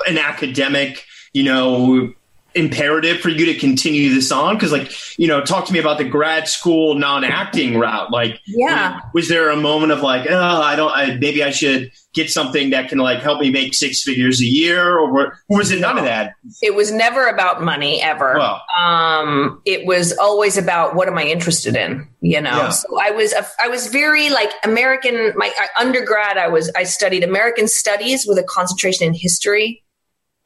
[0.06, 2.12] an academic, you know,
[2.54, 4.54] imperative for you to continue this on?
[4.54, 8.12] Because, like, you know, talk to me about the grad school non-acting route.
[8.12, 9.00] Like, Yeah.
[9.12, 12.70] was there a moment of like, oh, I don't, I, maybe I should get something
[12.70, 15.98] that can like help me make six figures a year, or, or was it none
[15.98, 16.34] of that?
[16.62, 18.36] It was never about money ever.
[18.38, 22.68] Well, um it was always about what am i interested in you know Yeah.
[22.70, 26.82] so i was a, i was very like american my I- undergrad i was i
[26.84, 29.82] studied american studies with a concentration in history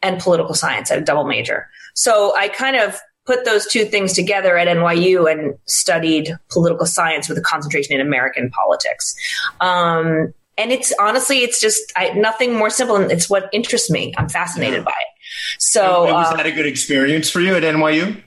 [0.02, 1.68] and political science at a double major.
[1.94, 7.28] So i kind of put those two things together at nyu and studied political science
[7.28, 9.14] with a concentration in american politics.
[9.60, 14.14] Um and it's honestly it's just I, nothing more simple and it's what interests me.
[14.18, 15.18] I'm fascinated by it.
[15.58, 18.22] So was um, that a good experience for you at NYU?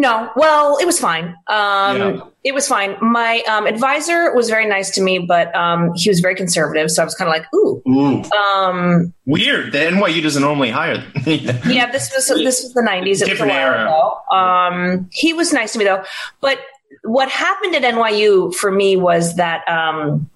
[0.00, 1.36] No, well, it was fine.
[1.46, 2.20] Um, Yeah.
[2.42, 2.96] It was fine.
[3.02, 6.90] My um, advisor was very nice to me, but um, he was very conservative.
[6.90, 7.82] So I was kind of like, ooh.
[7.86, 9.72] Ooh, Um, weird.
[9.72, 11.04] The NYU doesn't normally hire.
[11.26, 13.20] yeah, this was this was the nineties.
[13.20, 13.82] It was a Different while era.
[13.84, 14.20] ago.
[14.34, 16.02] Um, he was nice to me though.
[16.40, 16.58] But
[17.04, 20.30] what happened at NYU for me was that um,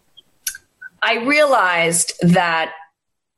[1.02, 2.72] I realized that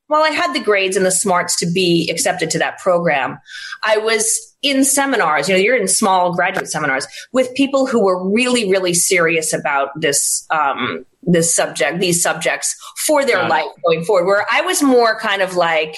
[0.08, 3.38] while I had the grades and the smarts to be accepted to that program,
[3.84, 5.48] I was in seminars.
[5.48, 9.88] You know, you're in small graduate seminars with people who were really, really serious about
[10.00, 13.48] this um, this subject, these subjects for their it.
[13.48, 14.26] life going forward.
[14.26, 15.96] Where I was more kind of like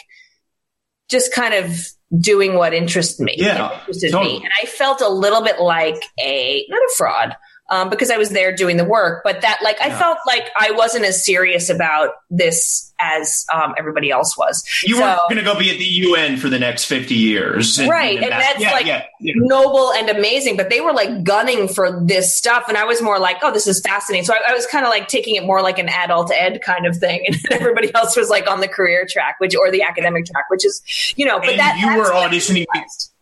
[1.09, 3.35] just kind of doing what interested me.
[3.37, 4.39] Yeah, interested totally.
[4.39, 7.37] me, and I felt a little bit like a not a fraud.
[7.71, 9.99] Um, because I was there doing the work, but that like I Yeah.
[9.99, 14.65] felt like I wasn't as serious about this as um, everybody else was.
[14.85, 17.79] You So- weren't going to go be at the UN for the next 50 years.
[17.87, 22.03] Right, and that's yeah, like- yeah, noble and amazing, but they were like gunning for
[22.07, 22.65] this stuff.
[22.69, 24.25] And I was more like, oh, this is fascinating.
[24.25, 26.87] So I, I was kind of like taking it more like an adult ed kind
[26.87, 27.23] of thing.
[27.27, 30.65] And everybody else was like on the career track, which, or the academic track, which
[30.65, 30.83] is,
[31.17, 33.13] you know, but And that you were auditioning- realized.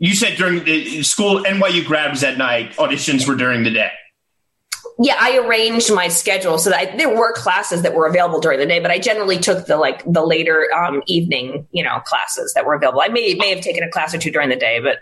[0.00, 3.90] You said during the school, NYU grad was at night, auditions were during the day.
[4.98, 8.58] Yeah, I arranged my schedule so that I, there were classes that were available during
[8.58, 12.54] the day, but I generally took the like the later um, evening, you know, classes
[12.54, 13.02] that were available.
[13.02, 14.98] I may may have taken a class or two during the day, but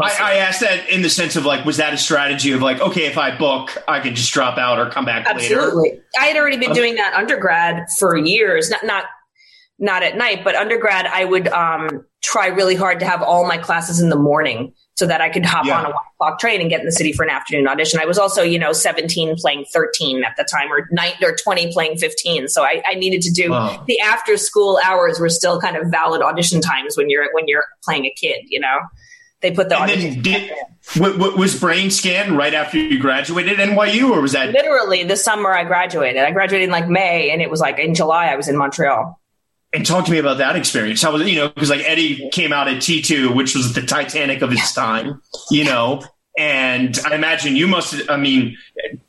[0.00, 2.80] I, I asked that in the sense of like, was that a strategy of like,
[2.80, 5.60] okay, if I book, I can just drop out or come back later?
[5.60, 6.00] Absolutely.
[6.18, 8.70] I had already been doing that undergrad for years.
[8.70, 9.04] Not not
[9.80, 13.56] not at night, but undergrad I would um, try really hard to have all my
[13.58, 15.78] classes in the morning so that I could hop Yeah.
[15.78, 17.98] on a one o'clock train and get in the city for an afternoon audition.
[18.00, 21.72] I was also, you know, 17 playing 13 at the time or nine or 20
[21.72, 22.48] playing 15.
[22.48, 23.82] So I, I needed to do Wow.
[23.86, 27.64] the after school hours were still kind of valid audition times when you're when you're
[27.84, 28.78] playing a kid, you know.
[29.40, 30.52] They put the And audition did,
[30.96, 34.52] w- was brain scan right after you graduated NYU or was that?
[34.52, 36.22] literally the summer I graduated.
[36.22, 39.18] I graduated in like May and it was like in July I was in Montreal.
[39.72, 41.02] And talk to me about that experience.
[41.02, 43.72] How was it, you know because like Eddie came out at T two, which was
[43.72, 46.02] the Titanic of its time, you know,
[46.38, 48.08] and I imagine you must.
[48.10, 48.56] I mean,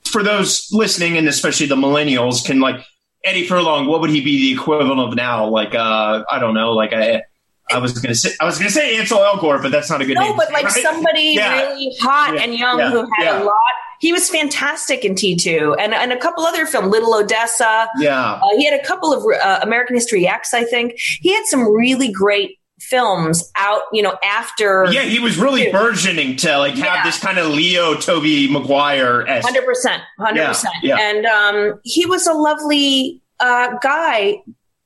[0.04, 2.84] for those listening and especially the millennials, can like
[3.24, 5.47] Eddie Furlong, what would he be the equivalent of now?
[5.47, 7.24] Like uh, I don't know, like I.
[7.69, 10.15] I was gonna say I was gonna say Ansel Elgort, but that's not a good
[10.15, 10.32] no, name.
[10.32, 10.84] No, but like right?
[10.84, 11.69] somebody yeah.
[11.69, 12.41] really hot yeah.
[12.41, 12.91] and young yeah.
[12.91, 13.56] who had a lot
[14.02, 17.88] he was fantastic in T2 and, and a couple other film, Little Odessa.
[18.00, 18.40] Yeah.
[18.44, 21.00] Uh, he had a couple of uh, American History X, I think.
[21.22, 24.88] He had some really great films out, you know, after.
[24.90, 25.72] Yeah, he was really too.
[25.72, 27.04] burgeoning to like have yeah.
[27.04, 29.24] this kind of Leo Tobey Maguire.
[29.28, 30.74] Hundred percent, hundred percent.
[30.84, 34.42] And um, he was a lovely uh, guy,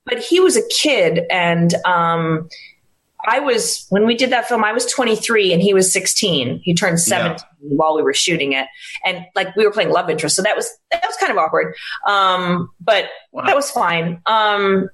[0.06, 2.50] but he was a kid, and um,
[3.28, 4.64] I was when we did that film.
[4.64, 6.62] I was 23 and he was 16.
[6.64, 7.40] He turned 17 yeah.
[7.62, 8.68] while we were shooting it,
[9.04, 11.76] and like we were playing love interest, so that was that was kind of awkward.
[12.08, 13.46] Um, but wow.
[13.46, 14.22] that was fine.
[14.26, 14.90] Um,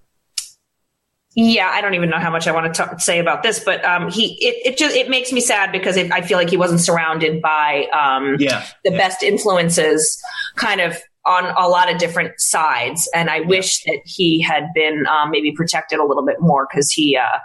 [1.36, 3.84] yeah, I don't even know how much I want to talk, say about this, but
[3.86, 6.58] um, he it, it just it makes me sad because it, I feel like he
[6.58, 8.66] wasn't surrounded by um, yeah.
[8.84, 8.98] the yeah.
[8.98, 10.22] best influences,
[10.56, 15.06] kind of on a lot of different sides, and I wish that he had been
[15.08, 17.38] um, maybe protected a little bit more because he uh,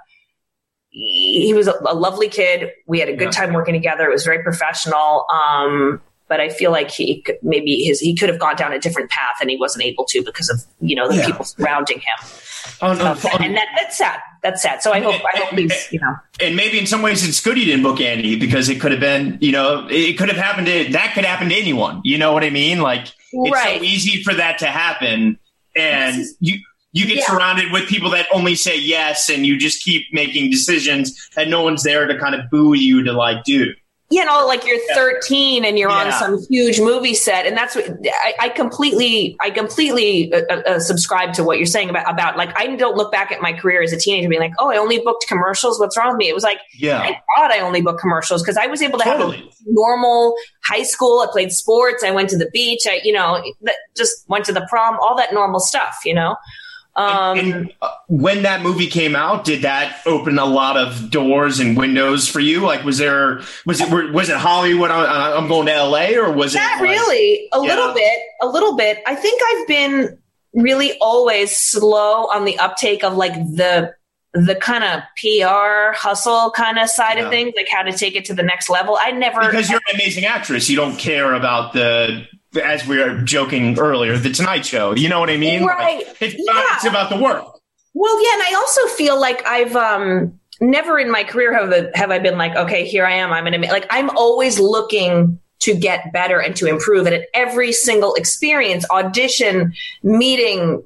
[0.96, 2.70] he was a, lovely kid.
[2.86, 4.08] We had a good time working together.
[4.08, 5.26] It was very professional.
[5.30, 8.78] Um, but I feel like he could, maybe his he could have gone down a
[8.78, 11.26] different path and he wasn't able to because of you know the yeah.
[11.26, 12.28] people surrounding him.
[12.82, 14.20] Oh, no, and that, that's sad.
[14.42, 14.82] That's sad.
[14.82, 16.16] So I hope I hope he's you know.
[16.40, 19.00] And maybe in some ways it's good he didn't book Andy because it could have
[19.00, 22.00] been you know it could have happened to that could happen to anyone.
[22.04, 22.80] You know what I mean?
[22.80, 23.78] Like it's right.
[23.78, 25.38] so easy for that to happen,
[25.76, 26.58] and is, you
[26.96, 27.26] you get yeah.
[27.26, 31.62] surrounded with people that only say yes and you just keep making decisions and no
[31.62, 33.74] one's there to kind of boo you to like do
[34.08, 36.04] you know, like you're 13 and you're yeah.
[36.04, 40.62] on some huge movie set, and that's what I, I completely, I completely uh, uh,
[40.64, 43.52] uh, subscribe to what you're saying about about like I don't look back at my
[43.52, 45.80] career as a teenager being like, oh, I only booked commercials.
[45.80, 46.28] What's wrong with me?
[46.28, 49.04] It was like, yeah, I thought I only booked commercials because I was able to
[49.04, 49.38] totally.
[49.38, 51.18] have a normal high school.
[51.18, 52.04] I played sports.
[52.04, 52.82] I went to the beach.
[52.86, 53.42] I, you know,
[53.96, 54.98] just went to the prom.
[55.00, 55.96] All that normal stuff.
[56.04, 56.36] You know.
[56.96, 61.10] Um, and, and uh, when that movie came out, did that open a lot of
[61.10, 62.60] doors and windows for you?
[62.60, 64.90] Like, was there was it was it Hollywood?
[64.90, 66.64] I'm going to LA, or was Not it?
[66.64, 67.48] Not like, really.
[67.52, 68.18] A little bit.
[68.40, 68.98] A little bit.
[69.06, 70.18] I think I've been
[70.54, 73.94] really always slow on the uptake of like the
[74.32, 77.24] the kind of PR hustle kind of side yeah.
[77.24, 78.98] of things, like how to take it to the next level.
[79.00, 80.70] I never because you're an amazing actress.
[80.70, 84.94] You don't care about the as we were joking earlier, the Tonight Show.
[84.94, 85.64] You know what I mean?
[85.64, 86.06] Right.
[86.06, 86.52] Like, it's, yeah.
[86.52, 87.44] about, it's about the work.
[87.94, 92.10] Well, yeah, and I also feel like I've um, never in my career have have
[92.10, 93.32] I been like, okay, here I am.
[93.32, 97.06] I'm an like I'm always looking to get better and to improve.
[97.06, 100.82] And at every single experience, audition, meeting,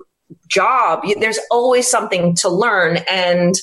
[0.49, 3.55] job there's always something to learn and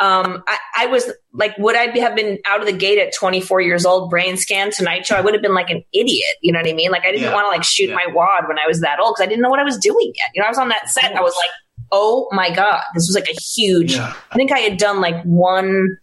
[0.00, 3.60] um, I, I, was like would i have been out of the gate at 24
[3.60, 6.58] years old brain scan tonight show i would have been like an idiot you know
[6.58, 7.32] what i mean like i didn't yeah.
[7.32, 7.94] want to like shoot yeah.
[7.94, 10.12] my wad when i was that old because i didn't know what i was doing
[10.16, 11.50] yet you know i was on that set i was like
[11.92, 14.12] oh my god this was like a huge yeah.
[14.30, 15.96] i think i had done like one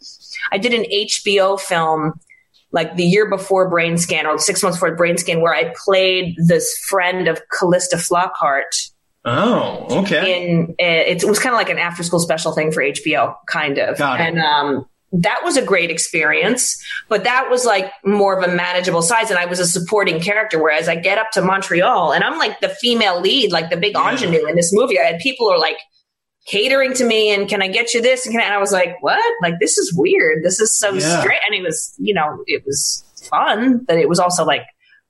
[0.51, 2.13] i did an hbo film
[2.71, 6.35] like the year before Brain Scan or six months before Brain Scan, where I played
[6.37, 8.91] this friend of Calista Flockhart,
[9.25, 10.49] Oh, okay.
[10.49, 13.97] In it, was kind of like an after school special thing for HBO, kind of.
[13.97, 14.27] Got it.
[14.27, 19.01] And um, that was a great experience, but that was like more of a manageable
[19.01, 20.61] size, and I was a supporting character.
[20.61, 23.93] Whereas I get up to Montreal, and I'm like the female lead, like the big
[23.93, 24.11] yeah.
[24.11, 24.99] ingenue in this movie.
[24.99, 25.77] I had people are like
[26.45, 28.25] catering to me, and can I get you this?
[28.25, 29.21] And, I, and I was like, what?
[29.41, 30.43] Like this is weird.
[30.43, 31.19] This is so yeah.
[31.19, 31.41] strange.
[31.45, 34.63] And it was, you know, it was fun, but it was also like,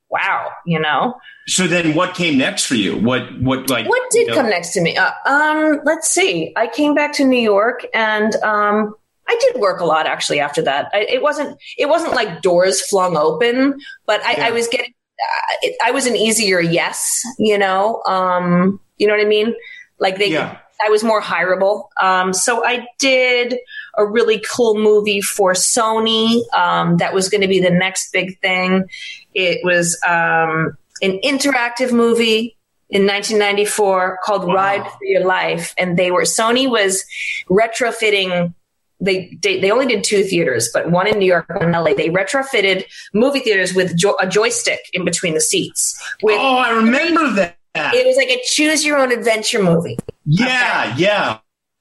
[0.09, 1.15] wow, you know.
[1.47, 2.97] So then, what came next for you?
[2.97, 4.35] What what like what did you know?
[4.35, 4.97] come next to me?
[4.97, 6.53] Uh, um, let's see.
[6.55, 8.95] I came back to New York, and um,
[9.27, 10.89] I did work a lot actually after that.
[10.93, 14.47] I, it wasn't it wasn't like doors flung open, but I, yeah.
[14.47, 14.93] I was getting.
[15.21, 18.01] Uh, it, I was an easier yes, you know.
[18.07, 19.53] Um, you know what I mean?
[19.99, 20.59] Like they, yeah.
[20.83, 21.87] I was more hireable.
[22.01, 23.57] Um, so I did
[23.97, 28.39] a really cool movie for Sony um, that was going to be the next big
[28.39, 28.85] thing.
[29.33, 32.55] It was um, an interactive movie
[32.89, 34.53] in 1994 called wow.
[34.53, 37.03] Ride for Your Life, and they were Sony was
[37.49, 38.53] retrofitting.
[39.01, 41.93] They, they, they only did two theaters, but one in New York, one in LA.
[41.93, 45.97] They retrofitted movie theaters with jo- a joystick in between the seats.
[46.21, 47.55] With oh, I remember that.
[47.75, 49.97] It was like a choose your own adventure movie.
[50.29, 51.01] Yeah, okay.
[51.01, 51.39] yeah.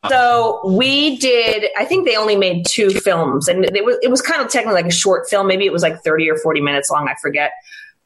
[0.09, 1.67] So we did.
[1.77, 4.81] I think they only made two films, and it was it was kind of technically
[4.81, 5.47] like a short film.
[5.49, 7.09] Maybe it was like thirty or forty minutes long.
[7.09, 7.53] I forget.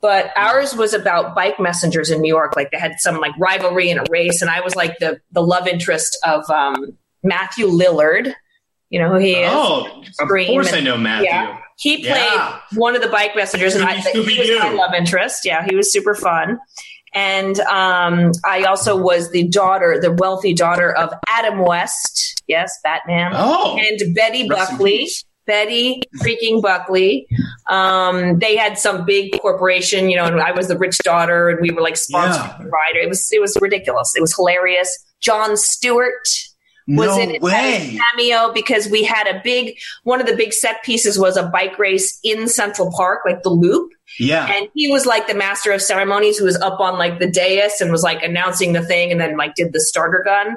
[0.00, 2.56] But ours was about bike messengers in New York.
[2.56, 5.42] Like they had some like rivalry in a race, and I was like the the
[5.42, 8.34] love interest of um, Matthew Lillard.
[8.90, 9.50] You know who he is?
[9.52, 11.28] Oh, of course and, I know Matthew.
[11.28, 11.58] Yeah.
[11.78, 12.58] He played Yeah.
[12.74, 15.44] one of the bike messengers, and I think he was my love interest.
[15.44, 16.58] Yeah, he was super fun.
[17.14, 22.42] And um, I also was the daughter, the wealthy daughter of Adam West.
[22.46, 23.32] Yes, Batman.
[23.34, 25.08] Oh, And Betty Buckley.
[25.44, 27.26] Betty freaking Buckley.
[27.68, 31.58] Um, they had some big corporation, you know, and I was the rich daughter, and
[31.60, 32.66] we were like sponsored Yeah.
[32.66, 33.00] rider.
[33.02, 34.12] It was it was ridiculous.
[34.16, 34.96] It was hilarious.
[35.20, 36.28] Jon Stewart
[36.96, 37.98] was no in it way.
[38.12, 41.78] cameo because we had a big one of the big set pieces was a bike
[41.78, 44.46] race in Central Park, like the Loop, Yeah.
[44.46, 47.80] and he was like the master of ceremonies who was up on like the dais
[47.80, 50.56] and was like announcing the thing, and then like did the starter gun.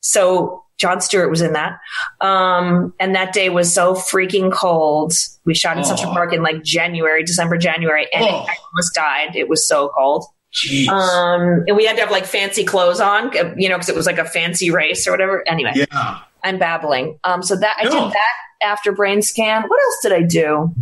[0.00, 1.78] So Jon Stewart was in that,
[2.20, 5.12] um, and that day was so freaking cold.
[5.44, 6.14] We shot in Central Oh.
[6.14, 8.28] Park in like January, December, January, and Oh.
[8.48, 9.36] I almost died.
[9.36, 10.24] It was so cold.
[10.52, 10.88] Jeez.
[10.88, 13.96] Um, and we had to have like fancy clothes on, uh, you know, because it
[13.96, 15.46] was like a fancy race or whatever.
[15.48, 16.20] Anyway, yeah.
[16.44, 17.18] I'm babbling.
[17.24, 19.62] Um, so that I did that after brain scan.
[19.62, 20.74] What else did I do?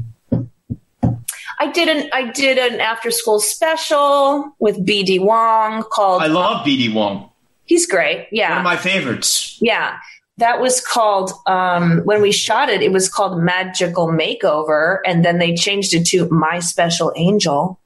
[1.61, 6.67] I did an I did an after school special with BD Wong called I love
[6.67, 7.31] BD Wong.
[7.65, 8.29] He's great.
[8.33, 8.51] Yeah.
[8.51, 9.59] One of my favorites.
[9.61, 9.99] yeah.
[10.39, 15.39] That was called um when we shot it, it was called Magical Makeover, and then
[15.39, 17.79] they changed it to My Special Angel.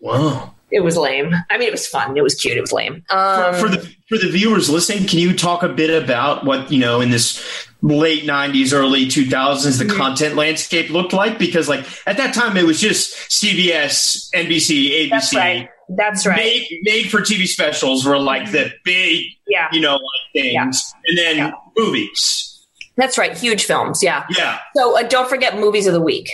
[0.00, 0.53] Wow.
[0.74, 1.32] It was lame.
[1.50, 2.16] I mean it was fun.
[2.16, 2.56] It was cute.
[2.56, 3.04] It was lame.
[3.10, 6.80] Um for the for the viewers listening, can you talk a bit about what you
[6.80, 7.42] know in this
[7.80, 11.38] late '90s, early 2000s, the content landscape looked like?
[11.38, 15.10] Because like at that time, it was just CBS, NBC, ABC.
[15.10, 15.68] that's right.
[15.96, 16.36] That's right.
[16.38, 19.68] Made, made for TV specials were like the big, Yeah.
[19.70, 21.50] you know, like things, and then Yeah.
[21.76, 22.66] movies.
[22.96, 23.36] That's right.
[23.36, 24.02] Huge films.
[24.02, 24.24] Yeah.
[24.36, 24.58] Yeah.
[24.76, 26.30] So uh, don't forget movies of the week.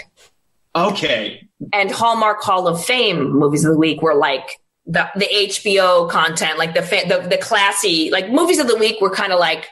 [0.76, 1.48] Okay.
[1.72, 6.58] And Hallmark Hall of Fame movies of the week were like the the HBO content,
[6.58, 9.68] like the fa- the, the classy like movies of the week were kind of like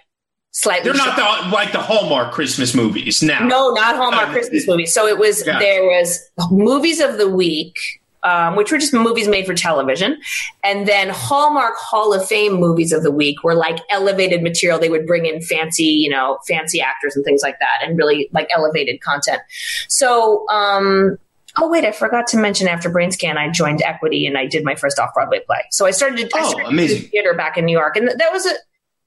[0.50, 0.84] slightly.
[0.90, 3.40] They're not the, like the Hallmark Christmas movies now.
[3.46, 4.92] no, not Hallmark Uh, Christmas movies.
[4.92, 5.58] So it was Yeah.
[5.58, 6.18] there was
[6.50, 7.76] movies of the week.
[8.24, 10.20] Um, which were just movies made for television.
[10.64, 14.76] And then Hallmark Hall of Fame movies of the week were like elevated material.
[14.80, 18.28] They would bring in fancy, you know, fancy actors and things like that and really
[18.32, 19.40] like elevated content.
[19.88, 21.16] So, um,
[21.56, 24.64] oh, wait, I forgot to mention after Brain Scan, I joined Equity and I did
[24.64, 25.62] my first off Broadway play.
[25.70, 27.08] So I started, I Oh, started amazing.
[27.10, 27.96] theater back in New York.
[27.96, 28.52] And that was a,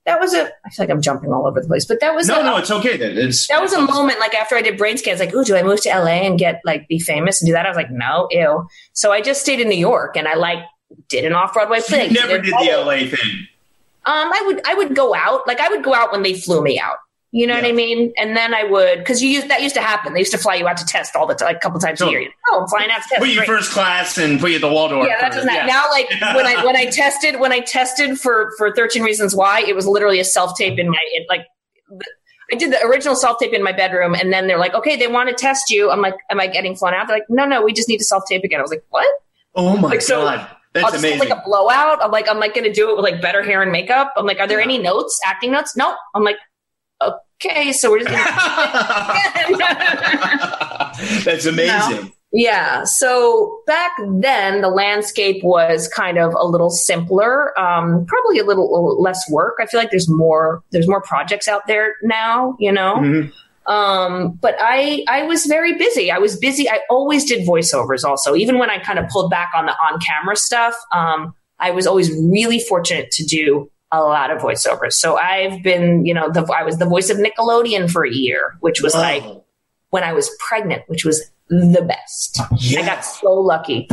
[0.06, 2.28] that was a, I feel like I'm jumping all over the place, but that was
[2.28, 3.18] No, a, no, it's okay then.
[3.18, 5.56] It's that was a moment like after I did brain Scan, scans, like, ooh, do
[5.56, 7.66] I move to LA and get like be famous and do that?
[7.66, 8.68] I was like, no, ew.
[8.94, 10.60] So I just stayed in New York and I like
[11.08, 12.08] did an off Broadway play.
[12.08, 13.48] You never it did the LA thing.
[14.04, 16.64] Um, I would I would go out like I would go out when they flew
[16.64, 16.98] me out.
[17.34, 18.12] You know what I mean?
[18.18, 20.14] And then I would because you used that used to happen.
[20.14, 22.02] They used to fly you out to test all the time, like a couple times
[22.02, 22.28] a year.
[22.50, 23.20] Oh, I'm flying out to test.
[23.20, 23.48] Put you Great.
[23.48, 25.08] first class and put you at the Waldorf.
[25.08, 25.66] Yeah, that doesn't yeah.
[25.66, 29.62] Now, like when I when I tested when I tested for for Thirteen Reasons Why,
[29.66, 31.46] it was literally a self tape in my it, like.
[32.54, 35.08] I did the original self tape in my bedroom, and then they're like, "Okay, they
[35.08, 37.62] want to test you." I'm like, "Am I getting flown out?" They're like, "No, no,
[37.64, 39.08] we just need to self tape again." I was like, "What?"
[39.56, 41.30] Oh my Like, so- god, that's I'll just amazing.
[41.30, 42.04] like a blowout.
[42.04, 44.12] I'm like, I'm like going to do it with like better hair and makeup.
[44.18, 45.78] I'm like, are there any notes, acting notes?
[45.78, 45.96] No.
[46.14, 46.36] I'm like,
[47.46, 48.10] okay, so we're just.
[48.12, 48.28] Gonna-
[51.26, 52.14] That's amazing.
[52.34, 52.86] Yeah.
[52.86, 59.02] So back then, the landscape was kind of a little simpler, um, probably a little
[59.02, 59.56] less work.
[59.60, 62.56] I feel like there's more there's more projects out there now.
[62.60, 62.96] You know.
[62.96, 63.32] Mhm.
[63.68, 66.10] Um, but I I was very busy.
[66.10, 66.70] I was busy.
[66.70, 68.04] I always did voiceovers.
[68.06, 71.72] Also, even when I kind of pulled back on the on camera stuff, um, I
[71.72, 74.94] was always really fortunate to do a lot of voiceovers.
[74.94, 78.56] So I've been, you know, the, I was the voice of Nickelodeon for a year,
[78.62, 79.02] which was Wow.
[79.02, 79.24] like
[79.90, 82.40] when I was pregnant, which was the best.
[82.78, 83.90] I got so lucky,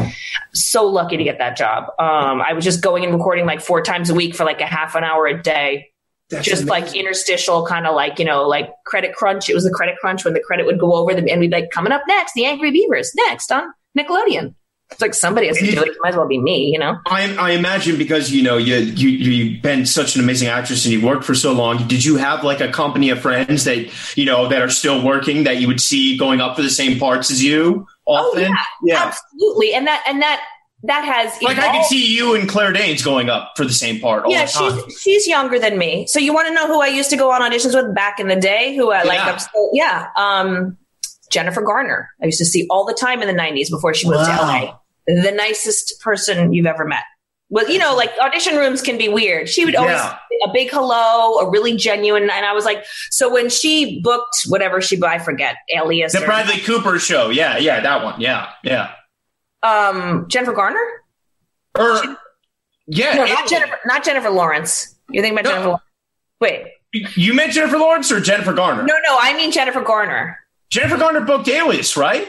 [0.55, 1.85] so lucky to get that job.
[1.99, 4.67] Um, I was just going and recording like four times a week for like a
[4.67, 5.89] half an hour a day,
[6.31, 9.49] That's just like interstitial, kind of like you know, like credit crunch.
[9.51, 11.57] It was the credit crunch when the credit would go over, the, and we'd be
[11.57, 13.65] like coming up next, the Angry Beavers next on
[13.99, 14.55] Nickelodeon.
[14.91, 15.89] It's like somebody has to do it.
[15.89, 16.99] It might as well be me, you know.
[17.07, 20.93] I, I imagine because you know you, you you've been such an amazing actress and
[20.93, 21.87] you've worked for so long.
[21.87, 25.45] Did you have like a company of friends that you know that are still working
[25.45, 28.45] that you would see going up for the same parts as you often?
[28.45, 28.55] Oh, yeah.
[28.83, 30.43] yeah, Absolutely, and that and that
[30.85, 34.01] that has Like I could see you and Claire Danes going up for the same
[34.01, 34.81] part all yeah, the time.
[34.85, 36.07] she's she's younger than me.
[36.07, 38.29] So you want to know who I used to go on auditions with back in
[38.29, 38.77] the day?
[38.77, 39.19] Who I like?
[39.19, 39.33] Yeah.
[39.33, 40.79] I'm still, yeah, um,
[41.31, 42.11] Jennifer Garner.
[42.23, 44.37] I used to see all the time in the '90s before she moved Wow.
[45.07, 45.23] to LA.
[45.23, 47.05] The nicest person you've ever met.
[47.51, 49.49] Well, you know, like audition rooms can be weird.
[49.49, 50.19] She would always Yeah.
[50.45, 54.83] a big hello, a really genuine, and I was like, so when she booked whatever
[54.83, 57.31] she, I forget, Alias, The or- Bradley Cooper show.
[57.31, 58.21] Yeah, yeah, that one.
[58.21, 58.91] Yeah, yeah.
[59.63, 60.79] um, Jennifer Garner.
[61.79, 62.03] Or
[62.87, 63.79] yeah, No, not Jennifer.
[63.87, 64.95] Not Jennifer Lawrence.
[65.11, 65.51] You're thinking about No.
[65.53, 65.69] Jennifer.
[65.69, 65.85] Lawrence.
[66.41, 66.65] Wait,
[67.17, 68.83] You meant Jennifer Lawrence or Jennifer Garner?
[68.83, 70.39] No, no, I mean Jennifer Garner.
[70.71, 72.27] Jennifer Garner booked Alias, right?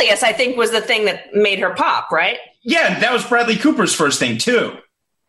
[0.00, 2.38] Alias, I think, was the thing that made her pop, right?
[2.62, 4.76] Yeah, that was Bradley Cooper's first thing too.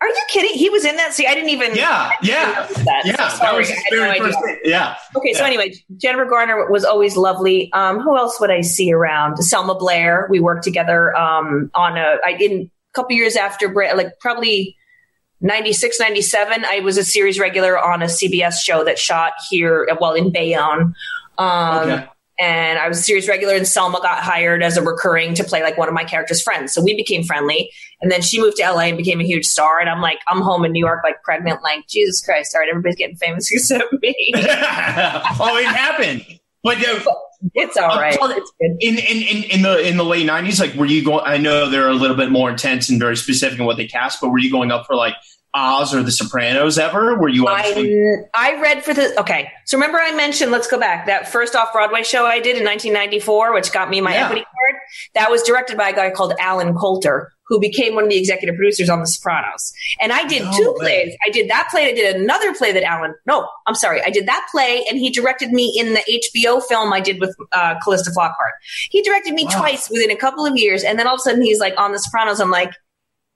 [0.02, 0.52] Are you kidding?
[0.54, 1.14] He was in that.
[1.14, 1.76] See, I didn't even.
[1.76, 3.04] Yeah, yeah, that.
[3.06, 3.30] yeah.
[3.30, 4.48] So that was his had no first idea.
[4.48, 4.60] thing.
[4.66, 4.96] Yeah.
[5.16, 7.72] Okay, so anyway, Jennifer Garner was always lovely.
[7.72, 9.38] Um, who else would I see around?
[9.38, 10.28] Selma Blair.
[10.30, 12.18] We worked together um, on a.
[12.26, 14.76] I in a couple years after, like probably
[15.40, 20.14] 96, 97, I was a series regular on a CBS show that shot here, well,
[20.14, 20.94] in Bayonne.
[21.38, 22.08] Um, Okay.
[22.44, 25.64] And I was a series regular, and Selma got hired as a recurring to play
[25.64, 26.74] like one of my character's friends.
[26.74, 27.72] So we became friendly.
[28.02, 29.80] And then she moved to LA and became a huge star.
[29.80, 32.70] And I'm like, I'm home in New York, like pregnant, like, Jesus Christ, all right,
[32.70, 34.14] everybody's getting famous except me.
[34.36, 36.26] oh, it happened.
[36.64, 37.00] But uh,
[37.54, 38.18] It's all right.
[38.18, 38.78] Talking- It's good.
[38.82, 41.24] in, in, in, in the in the late nineties, like were you going?
[41.26, 44.22] I know they're a little bit more intense and very specific in what they cast,
[44.22, 45.16] but were you going up for like
[45.56, 47.16] Oz or The Sopranos ever?
[47.18, 47.94] Were you obviously?
[48.34, 49.50] I, I read for the okay.
[49.66, 52.64] So remember I mentioned let's go back that first off Broadway show I did in
[52.66, 54.26] 1994, which got me my Yeah.
[54.26, 54.82] equity card.
[55.14, 58.56] That was directed by a guy called Allen Coulter, who became one of the executive
[58.56, 59.72] producers on The Sopranos.
[60.02, 60.86] And I did No two way.
[61.06, 61.18] plays.
[61.26, 61.86] I did that play.
[61.86, 63.14] I did another play that Alan.
[63.28, 64.02] No, I'm sorry.
[64.04, 66.02] I did that play, and he directed me in the
[66.36, 68.54] HBO film I did with uh, Calista Flockhart.
[68.90, 69.60] He directed me Wow.
[69.60, 71.92] twice within a couple of years, and then all of a sudden he's like on
[71.92, 72.40] The Sopranos.
[72.40, 72.72] I'm like.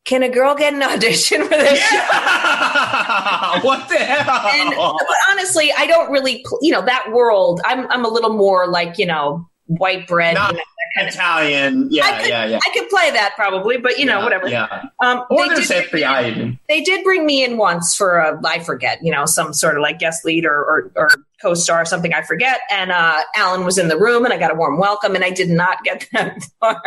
[0.07, 1.95] Can a girl get an audition for this show?
[1.95, 3.59] Yeah!
[3.63, 4.47] what the hell?
[4.55, 7.61] and but honestly, I don't really, you know, that world.
[7.65, 10.35] I'm I'm a little more like you know white bread.
[10.35, 11.13] Not you know, that kind of.
[11.13, 12.59] Italian, yeah, I could, yeah, yeah.
[12.65, 14.47] I could play that probably, but you know, Yeah, whatever.
[14.47, 16.29] Yeah, Um, or they, there's did, FBI.
[16.31, 16.59] even.
[16.69, 19.81] they did bring me in once for a, I forget, you know, some sort of
[19.81, 21.09] like guest lead or, or, or
[21.41, 22.13] co-star or something.
[22.13, 22.61] I forget.
[22.71, 25.31] And uh, Allen was in the room, and I got a warm welcome, and I
[25.31, 26.81] did not get that far.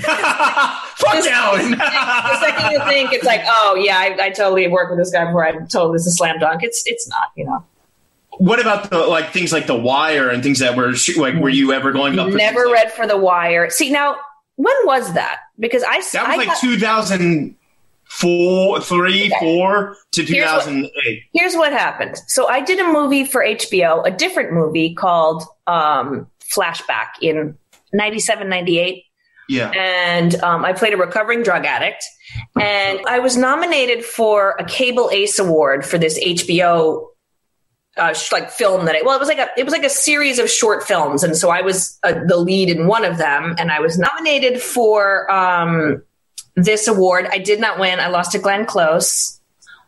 [0.00, 1.72] Fuck Just- Allen.
[1.72, 5.24] the second you think it's like, oh yeah, I, I totally worked with this guy
[5.26, 5.44] before.
[5.46, 6.62] I totally this is a slam dunk.
[6.62, 7.64] It's it's not, you know.
[8.38, 11.34] what about the like things like The Wire and things that were like?
[11.36, 12.28] Were you ever going up?
[12.28, 13.70] Never things like- read for the wire.
[13.70, 14.16] See now,
[14.56, 15.40] when was that?
[15.58, 19.32] Because I That was I like got- 2004, three, Okay.
[19.40, 21.22] four to Here's 2008.
[21.34, 22.16] here's what happened.
[22.28, 27.56] So I did a movie for HBO, a different movie called um, Flashback in
[27.92, 29.02] 97, 98.
[29.48, 29.70] Yeah.
[29.70, 32.04] And um, I played a recovering drug addict.
[32.60, 37.06] And I was nominated for a Cable Ace Award for this HBO
[37.96, 39.90] uh, sh- like film that I, well, it was like a, it was like a
[39.90, 41.22] series of short films.
[41.22, 44.60] And so I was uh, the lead in one of them and I was nominated
[44.60, 46.02] for um,
[46.56, 47.26] this award.
[47.30, 48.00] I did not win.
[48.00, 49.40] I lost to Glenn Close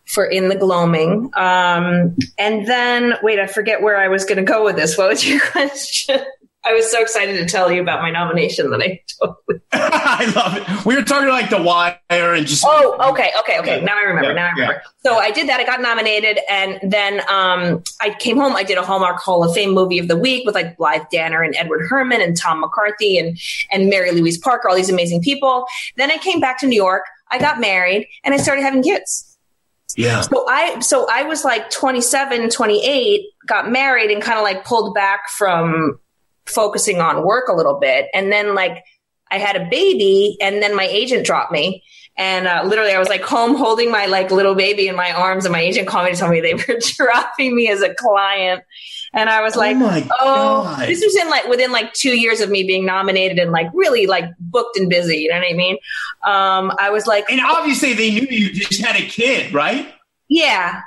[0.06, 1.30] for In the Gloaming.
[1.36, 4.96] Um, and then, wait, I forget where I was going to go with this.
[4.96, 6.20] What was your question?
[6.68, 9.60] I was so excited to tell you about my nomination that I totally.
[9.72, 10.86] I love it.
[10.86, 12.62] We were talking like The Wire and just.
[12.66, 13.80] Oh, okay, okay, okay.
[13.82, 14.28] Now I remember.
[14.30, 14.72] Yeah, now I remember.
[14.74, 14.88] yeah.
[14.98, 15.60] So I did that.
[15.60, 18.54] I got nominated, and then um, I came home.
[18.54, 21.42] I did a Hallmark Hall of Fame movie of the week with like Blythe Danner
[21.42, 23.38] and Edward Herrmann and Tom McCarthy and
[23.72, 25.64] and Mary Louise Parker, all these amazing people.
[25.96, 27.04] Then I came back to New York.
[27.30, 29.24] I got married, and I started having kids.
[29.96, 30.20] Yeah.
[30.20, 34.94] So I so I was like 27, 28, got married and kind of like pulled
[34.94, 35.98] back from
[36.48, 38.08] focusing on work a little bit.
[38.14, 38.84] And then like
[39.30, 41.84] I had a baby and then my agent dropped me.
[42.16, 45.44] And uh, literally I was like home holding my like little baby in my arms
[45.44, 48.64] and my agent called me to tell me they were dropping me as a client.
[49.14, 52.50] And I was like, oh Oh, this was in like within like two years of
[52.50, 55.18] me being nominated and like really like booked and busy.
[55.18, 55.76] You know what I mean?
[56.26, 59.94] Um, I was like, and obviously they knew you just had a kid, right?
[60.28, 60.82] yeah.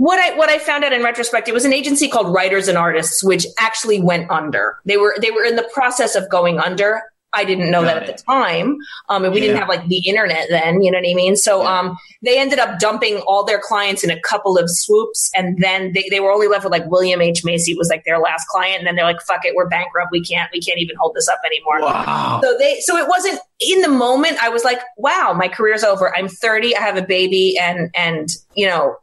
[0.00, 2.78] What I what I found out in retrospect, it was an agency called Writers and
[2.78, 4.78] Artists, which actually went under.
[4.86, 7.02] They were they were in the process of going under.
[7.34, 8.16] I didn't know that Got at it.
[8.16, 8.78] the time,
[9.10, 10.80] um, and we didn't have like the internet then.
[10.82, 11.36] You know what I mean?
[11.36, 11.78] So Yeah.
[11.78, 15.92] um, they ended up dumping all their clients in a couple of swoops, and then
[15.92, 18.78] they, they were only left with like William H Macy was like their last client,
[18.78, 20.10] and then they're like, "Fuck it, we're bankrupt.
[20.12, 22.40] We can't we can't even hold this up anymore." Wow.
[22.42, 26.16] So they so it wasn't in the moment I was like, wow, my career's over.
[26.16, 28.96] I'm 30, I have a baby and and you know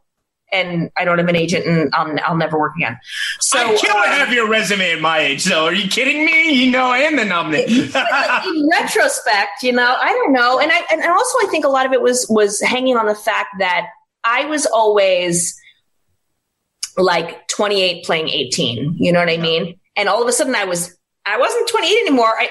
[0.52, 2.98] and I don't have an agent and I'll, I'll never work again.
[3.40, 5.66] So I um, have your resume at my age, though.
[5.66, 6.52] Are you kidding me?
[6.52, 7.64] You know I am the nominee.
[7.66, 10.58] in retrospect, you know, I don't know.
[10.58, 13.14] And I and also I think a lot of it was was hanging on the
[13.14, 13.88] fact that
[14.24, 15.58] I was always
[16.96, 18.96] like 28 playing 18.
[18.98, 19.78] You know what I mean?
[19.96, 20.96] And all of a sudden I was
[21.26, 22.34] I wasn't 28 anymore.
[22.38, 22.48] I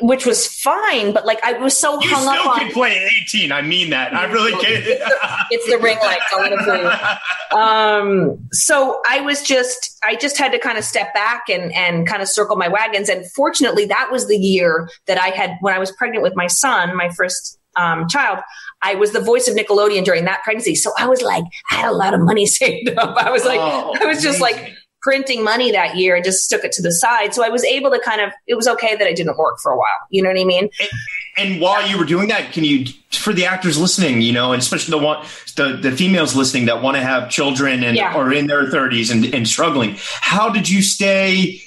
[0.00, 3.52] which was fine, but like I was so you hung up on can play 18.
[3.52, 4.12] I mean that.
[4.12, 4.84] I really can't.
[5.50, 6.24] it's the ring lights.
[6.36, 7.20] I'll.
[7.54, 12.06] Um, so I was just, I just had to kind of step back and, and
[12.06, 13.08] kind of circle my wagons.
[13.08, 16.48] And fortunately, that was the year that I had, when I was pregnant with my
[16.48, 18.40] son, my first um, child,
[18.82, 20.74] I was the voice of Nickelodeon during that pregnancy.
[20.74, 23.16] So I was like, I had a lot of money saved up.
[23.16, 24.64] I was like, oh, I was just amazing.
[24.64, 24.74] like
[25.04, 27.34] printing money that year and just stuck it to the side.
[27.34, 29.70] So I was able to kind of, it was okay that I didn't work for
[29.70, 29.86] a while.
[30.08, 30.70] You know what I mean?
[30.80, 30.90] And,
[31.36, 34.62] and while you were doing that, can you, for the actors listening, you know, and
[34.62, 35.22] especially the one,
[35.56, 38.14] the, the females listening that want to have children and yeah.
[38.14, 41.60] are in their 30s and, and struggling, how did you stay?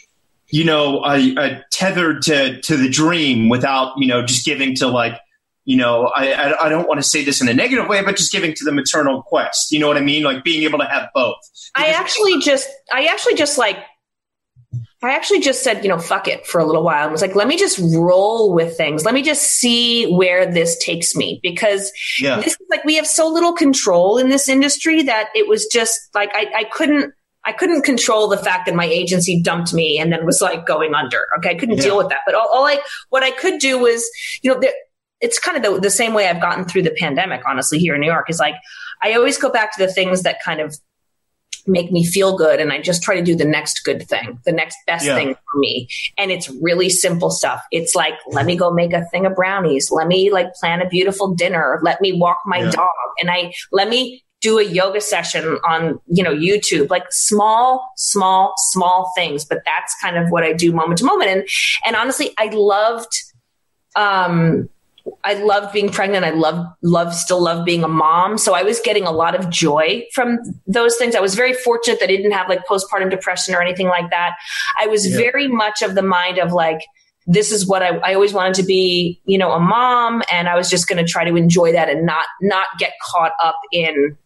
[0.49, 5.19] You know, uh, tethered to to the dream without you know just giving to like
[5.67, 8.15] you know, I, I, I don't want to say this in a negative way, but
[8.15, 9.69] just giving to the maternal quest.
[9.69, 10.23] You know what I mean?
[10.23, 11.35] Like being able to have both.
[11.75, 13.77] I actually just, I actually just like,
[15.03, 17.05] I actually just said, you know, fuck it for a little while.
[17.05, 19.03] I was like, let me just roll with things.
[19.03, 22.37] Let me just see where this takes me because yeah.
[22.37, 25.99] this is like we have so little control in this industry that it was just
[26.15, 27.13] like I, I couldn't
[27.43, 30.95] I couldn't control the fact that my agency dumped me and then was like going
[30.95, 31.25] under.
[31.37, 31.83] Okay, I couldn't yeah.
[31.83, 32.19] deal with that.
[32.25, 34.09] But all, all, I what I could do was,
[34.41, 34.73] you know, there,
[35.21, 38.01] it's kind of the, the same way I've gotten through the pandemic, honestly, here in
[38.01, 38.55] New York is like,
[39.01, 40.75] I always go back to the things that kind of
[41.67, 44.51] make me feel good and I just try to do the next good thing, the
[44.51, 45.15] next best yeah.
[45.15, 45.89] thing for me.
[46.17, 47.61] And it's really simple stuff.
[47.71, 49.91] It's like, let me go make a thing of brownies.
[49.91, 51.79] Let me like plan a beautiful dinner.
[51.83, 52.71] Let me walk my yeah.
[52.71, 52.89] dog
[53.21, 58.53] and I let me do a yoga session on, you know, YouTube, like small, small,
[58.57, 59.43] small things.
[59.43, 61.31] But that's kind of what I do moment to moment.
[61.31, 61.47] And,
[61.85, 63.11] and honestly, I loved,
[63.95, 64.69] um,
[65.23, 66.25] I loved being pregnant.
[66.25, 68.37] I love, love, still love being a mom.
[68.37, 71.15] So I was getting a lot of joy from those things.
[71.15, 74.35] I was very fortunate that I didn't have like postpartum depression or anything like that.
[74.79, 75.17] I was yeah.
[75.17, 76.81] very much of the mind of like,
[77.25, 80.23] this is what I, I always wanted to be, you know, a mom.
[80.31, 83.33] And I was just going to try to enjoy that and not, not get caught
[83.43, 84.17] up in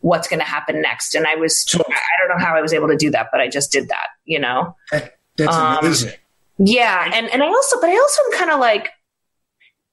[0.00, 1.14] what's going to happen next.
[1.14, 3.48] And I was, I don't know how I was able to do that, but I
[3.48, 4.74] just did that, you know?
[4.90, 6.12] That's um, amazing.
[6.58, 7.10] Yeah.
[7.14, 8.90] And, and I also, but I also am kind of like,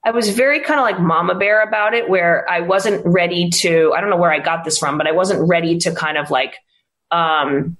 [0.06, 3.92] I was very kind of like mama bear about it, where I wasn't ready to,
[3.94, 6.30] I don't know where I got this from, but I wasn't ready to kind of
[6.30, 6.54] like,
[7.10, 7.76] um,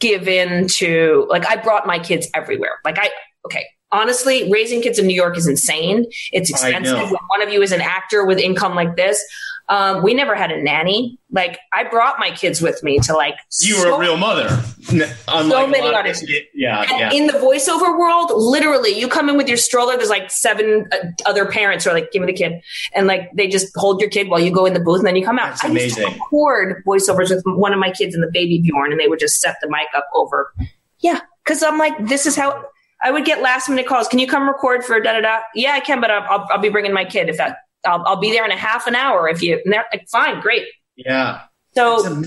[0.00, 2.80] give in to, like, I brought my kids everywhere.
[2.84, 3.10] Like, I,
[3.46, 6.06] okay, honestly, raising kids in New York is insane.
[6.32, 7.10] It's expensive.
[7.10, 9.24] When one of you is an actor with income like this,
[9.70, 11.18] um, we never had a nanny.
[11.30, 13.34] Like I brought my kids with me to like.
[13.60, 14.48] You so, were a real mother.
[14.48, 16.28] so many auditions.
[16.54, 17.12] Yeah, yeah.
[17.12, 19.96] In the voiceover world, literally, you come in with your stroller.
[19.96, 22.62] There's like seven uh, other parents who are like, "Give me the kid,"
[22.94, 25.16] and like they just hold your kid while you go in the booth, and then
[25.16, 25.50] you come out.
[25.50, 26.02] That's I amazing.
[26.02, 29.08] used to record voiceovers with one of my kids in the baby Bjorn, and they
[29.08, 30.54] would just set the mic up over.
[31.00, 32.64] Yeah, because I'm like, this is how.
[33.02, 34.08] I would get last minute calls.
[34.08, 35.40] Can you come record for da da da?
[35.54, 38.20] Yeah, I can, but I'll, I'll, I'll be bringing my kid if that I'll, I'll
[38.20, 40.66] be there in a half an hour if you, and they're like, fine, great.
[40.96, 41.42] Yeah.
[41.74, 42.24] So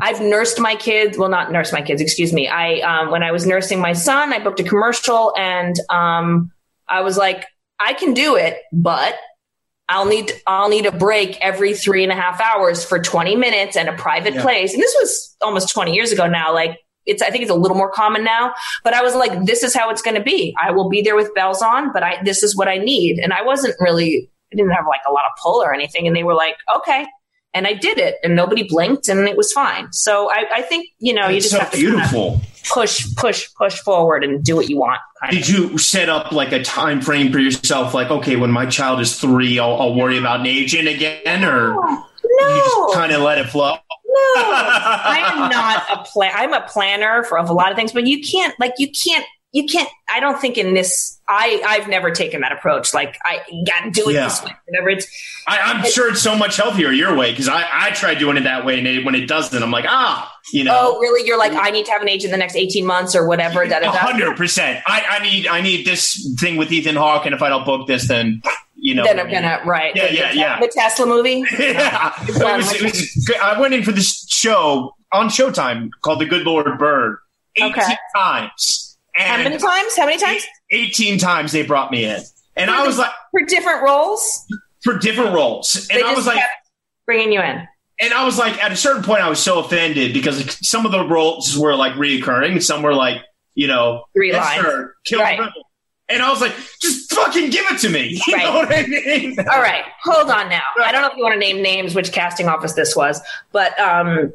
[0.00, 1.16] I've nursed my kids.
[1.16, 2.48] Well, not nursed my kids, excuse me.
[2.48, 6.50] I, um, when I was nursing my son, I booked a commercial and, um,
[6.88, 7.46] I was like,
[7.78, 9.14] I can do it, but
[9.88, 13.76] I'll need, I'll need a break every three and a half hours for 20 minutes
[13.76, 14.42] and a private yeah.
[14.42, 14.74] place.
[14.74, 16.52] And this was almost 20 years ago now.
[16.52, 18.54] Like it's, I think it's a little more common now,
[18.84, 20.54] but I was like, this is how it's going to be.
[20.62, 23.18] I will be there with bells on, but I, this is what I need.
[23.18, 26.06] And I wasn't really I didn't have like a lot of pull or anything.
[26.06, 27.06] And they were like, okay.
[27.54, 29.92] And I did it and nobody blinked and it was fine.
[29.92, 32.40] So I, I think, you know, That's you just so have to beautiful.
[32.70, 35.00] push, push, push forward and do what you want.
[35.30, 35.48] Did of.
[35.48, 37.94] you set up like a time frame for yourself?
[37.94, 41.74] Like, okay, when my child is three, I'll, I'll worry about an agent again or
[41.74, 42.06] no.
[42.24, 43.78] you just kind of let it flow?
[44.08, 46.32] No, I am not a plan.
[46.34, 49.64] I'm a planner for a lot of things, but you can't like you can't you
[49.64, 53.90] can't i don't think in this i i've never taken that approach like i gotta
[53.90, 54.24] do it yeah.
[54.24, 55.06] this way whatever it's
[55.46, 58.42] I, am sure it's so much healthier your way because i i try doing it
[58.42, 61.38] that way and it, when it doesn't i'm like ah you know oh really you're
[61.38, 63.80] like i need to have an age in the next 18 months or whatever da,
[63.80, 63.90] da.
[63.92, 67.64] 100% I, I need i need this thing with ethan hawke and if i don't
[67.64, 68.42] book this then
[68.80, 72.12] you know then i'm gonna right yeah the, yeah the, yeah the tesla movie yeah
[72.22, 76.46] it was, it was, i went in for this show on showtime called the good
[76.46, 77.18] lord bird
[77.56, 77.96] 18 okay.
[78.14, 79.96] times and How many times?
[79.96, 80.46] How many times?
[80.70, 82.20] 18 times they brought me in.
[82.56, 84.46] And for I was the, like, for different roles?
[84.84, 85.88] For different roles.
[85.90, 86.40] And I was like,
[87.04, 87.66] bringing you in.
[88.00, 90.92] And I was like, at a certain point, I was so offended because some of
[90.92, 93.22] the roles were like reoccurring, some were like,
[93.56, 94.64] you know, three lines,
[95.04, 95.40] kill right.
[96.10, 98.20] And I was like, just fucking give it to me.
[98.26, 98.44] You right.
[98.44, 99.38] know what I mean?
[99.52, 100.62] All right, hold on now.
[100.82, 103.20] I don't know if you want to name names, which casting office this was,
[103.52, 104.32] but um,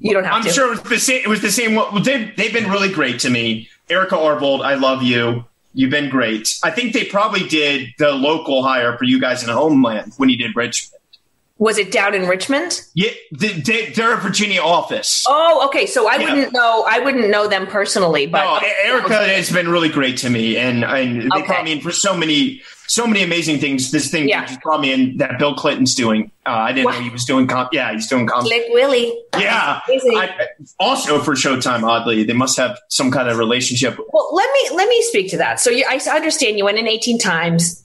[0.00, 0.50] you don't have I'm to.
[0.50, 1.22] sure it was the same.
[1.22, 1.74] It was the same.
[1.74, 3.68] Well, they've, they've been really great to me.
[3.90, 5.44] Erica Arvold, I love you.
[5.74, 6.58] You've been great.
[6.62, 10.36] I think they probably did the local hire for you guys in Homeland when you
[10.36, 10.93] did Richmond.
[11.58, 12.80] Was it down in Richmond?
[12.94, 15.24] Yeah, the, the, they're a Virginia office.
[15.28, 15.86] Oh, okay.
[15.86, 16.34] So I Yeah.
[16.34, 16.84] wouldn't know.
[16.88, 20.84] I wouldn't know them personally, but no, Erica has been really great to me, and
[20.84, 21.46] and they Okay.
[21.46, 23.92] brought me in for so many so many amazing things.
[23.92, 24.44] This thing Yeah.
[24.46, 26.30] just brought me in that Bill Clinton's doing.
[26.44, 26.96] Uh, I didn't What?
[26.96, 27.46] know he was doing.
[27.46, 28.48] Com- yeah, he's doing comedy.
[28.48, 29.16] Slick Willie.
[29.38, 29.80] Yeah.
[29.88, 30.30] I,
[30.80, 33.96] also for Showtime, oddly, they must have some kind of relationship.
[34.12, 35.60] Well, let me let me speak to that.
[35.60, 37.83] So you, I understand you went in 18 times.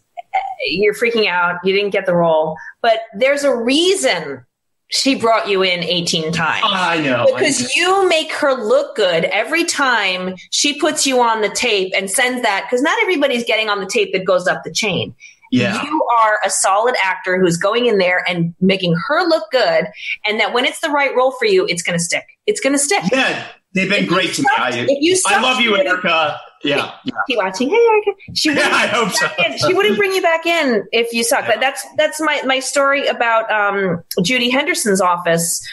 [0.65, 1.59] You're freaking out.
[1.63, 4.45] You didn't get the role, but there's a reason
[4.91, 6.65] she brought you in 18 times.
[6.67, 7.25] I know.
[7.27, 12.09] because you make her look good every time she puts you on the tape and
[12.09, 15.15] sends that because not everybody's getting on the tape that goes up the chain
[15.51, 15.83] yeah.
[15.83, 19.85] you are a solid actor who's going in there and making her look good
[20.25, 22.73] and that when it's the right role for you it's going to stick it's going
[22.73, 24.47] to stick Yeah, they've been If great to me.
[24.57, 26.39] I, I love you, Erica.
[26.63, 26.91] Yeah.
[27.05, 27.13] yeah.
[27.27, 28.11] keep watching hey Erica.
[28.35, 29.27] she Yeah, wouldn't I hope so.
[29.45, 29.57] in.
[29.57, 31.45] she wouldn't bring you back in if you suck.
[31.47, 35.65] But that's that's my my story about um, Judy Henderson's office.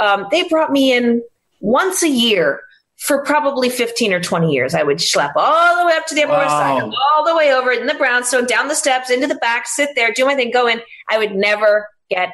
[0.00, 1.22] Um, they brought me in
[1.60, 2.60] once a year
[2.98, 4.74] for probably 15 or 20 years.
[4.74, 6.92] I would schlep all the way up to the Upper West Side, Wow.
[7.14, 10.10] all the way over in the brownstone, down the steps, into the back, sit there,
[10.14, 10.80] do my thing, go in.
[11.10, 12.30] I would never get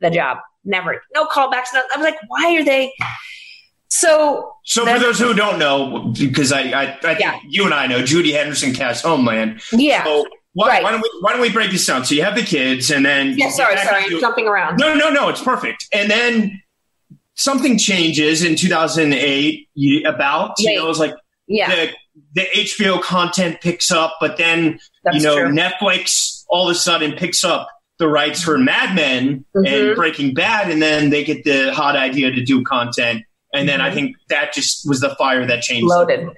[0.00, 0.38] the job.
[0.64, 1.02] Never.
[1.14, 1.66] No callbacks.
[1.74, 2.92] No, I was like, why are they?
[4.00, 7.38] So So for those who don't know, because I, I, I think Yeah.
[7.48, 9.60] you and I know, Judy Henderson cast Homeland.
[9.72, 10.02] yeah.
[10.04, 10.82] So why, Right.
[10.82, 12.04] why don't we why don't we break this down?
[12.04, 14.78] So you have the kids, and then yeah, sorry, sorry, I'm jumping around.
[14.78, 15.86] No, no, no, it's perfect.
[15.92, 16.60] And then
[17.34, 19.68] something changes in 2008.
[19.74, 20.76] You, about you Wait.
[20.76, 21.14] know, it's like
[21.46, 21.90] Yeah, the
[22.34, 25.50] the HBO content picks up, but then that's you know true.
[25.52, 27.68] Netflix all of a sudden picks up
[27.98, 29.66] the rights for Mad Men Mhm.
[29.88, 33.22] and Breaking Bad, and then they get the hot idea to do content.
[33.54, 33.94] And then I Mhm.
[33.94, 35.86] think that just was the fire that changed.
[35.86, 36.28] loaded.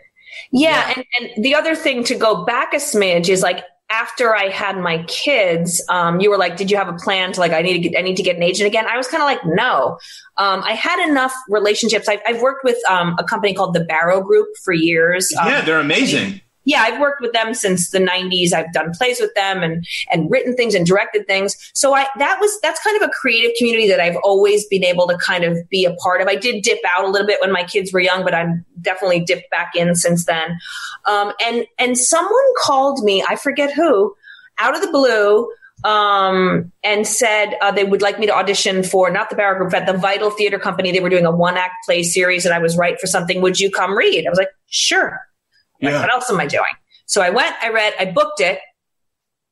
[0.53, 0.95] Yeah, Yeah.
[0.97, 1.05] And,
[1.35, 5.05] and the other thing to go back a smidge is like after I had my
[5.05, 7.89] kids, um, you were like, "Did you have a plan to like I need to
[7.89, 9.99] get I need to get an agent again?" I was kind of like, "No."
[10.39, 12.09] Um, I had enough relationships.
[12.09, 15.33] I've, I've worked with um, a company called the Barrow Group for years.
[15.41, 16.41] Um, Yeah, they're amazing.
[16.67, 18.53] Yeah, I've worked with them since the 90s.
[18.53, 21.57] I've done plays with them and and written things and directed things.
[21.75, 25.07] So I that was that's kind of a creative community that I've always been able
[25.07, 26.27] to kind of be a part of.
[26.27, 29.21] I did dip out a little bit when my kids were young, but I'm definitely
[29.21, 30.59] dipped back in since then.
[31.07, 34.15] Um, and and someone called me, I forget who,
[34.59, 35.51] out of the blue.
[35.85, 39.73] Um, and said uh, they would like me to audition for not the Barrow Group,
[39.73, 40.91] but the Vital Theater Company.
[40.91, 43.43] They were doing a one act play series, and I was right for something.
[43.43, 44.27] Would you come read?
[44.27, 45.21] I was like, sure.
[45.83, 46.01] Like, Yeah.
[46.01, 46.65] what else am I doing?
[47.07, 48.59] So I went, I read, I booked it,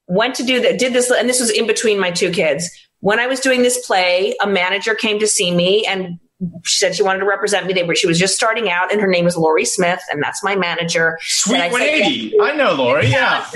[0.06, 2.68] went to do that, did this, and this was in between my two kids.
[3.00, 6.18] When I was doing this play, a manager came to see me and
[6.64, 7.72] she said she wanted to represent me.
[7.72, 10.42] They were, she was just starting out, and her name was Lori Smith, and that's
[10.42, 11.16] my manager.
[11.22, 12.40] Sweet I said, 180.
[12.40, 13.06] I know, Lori.
[13.06, 13.46] Yeah.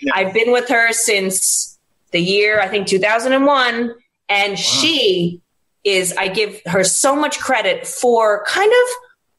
[0.00, 0.12] Yeah.
[0.14, 1.78] I've been with her since
[2.10, 3.94] the year, I think 2001.
[4.28, 5.40] And she
[5.84, 8.88] is, I give her so much credit for kind of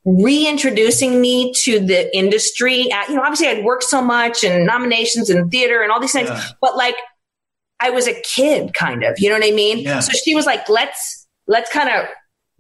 [0.06, 2.92] reintroducing me to the industry.
[2.92, 6.12] Uh, You know, obviously I'd worked so much and nominations and theater and all these
[6.12, 6.44] things, Yeah.
[6.62, 6.96] but like
[7.80, 9.80] I was a kid kind of, you know what I mean?
[9.80, 10.00] Yeah.
[10.00, 12.06] So she was like, let's, let's kind of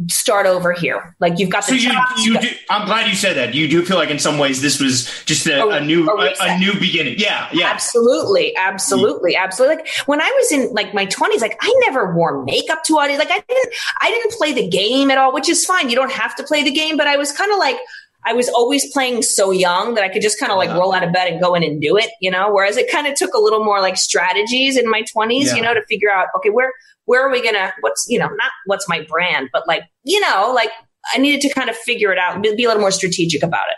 [0.10, 1.16] start over here.
[1.20, 3.54] Like you've got So you, you do, I'm glad you said that.
[3.54, 6.34] You do feel like in some ways this was just a, A- a new a
[6.42, 7.16] a, new beginning.
[7.20, 7.70] Yeah, yeah.
[7.70, 9.78] Absolutely, absolutely, absolutely.
[9.78, 13.20] Like when I was in like my twenties, like I never wore makeup to audience.
[13.20, 15.90] Like I didn't, I didn't play the game at all, which is fine.
[15.90, 17.78] You don't have to play the game, but I was kind of like,
[18.26, 20.78] I was always playing so young that I could just kind of like Yeah.
[20.80, 22.52] roll out of bed and go in and do it, you know.
[22.52, 25.56] Whereas it kind of took a little more like strategies in my twenties, Yeah.
[25.58, 26.72] you know, to figure out okay where
[27.06, 30.52] where are we gonna what's you know not what's my brand, but like you know
[30.56, 30.70] like
[31.14, 33.68] I needed to kind of figure it out, be, be a little more strategic about
[33.70, 33.76] it.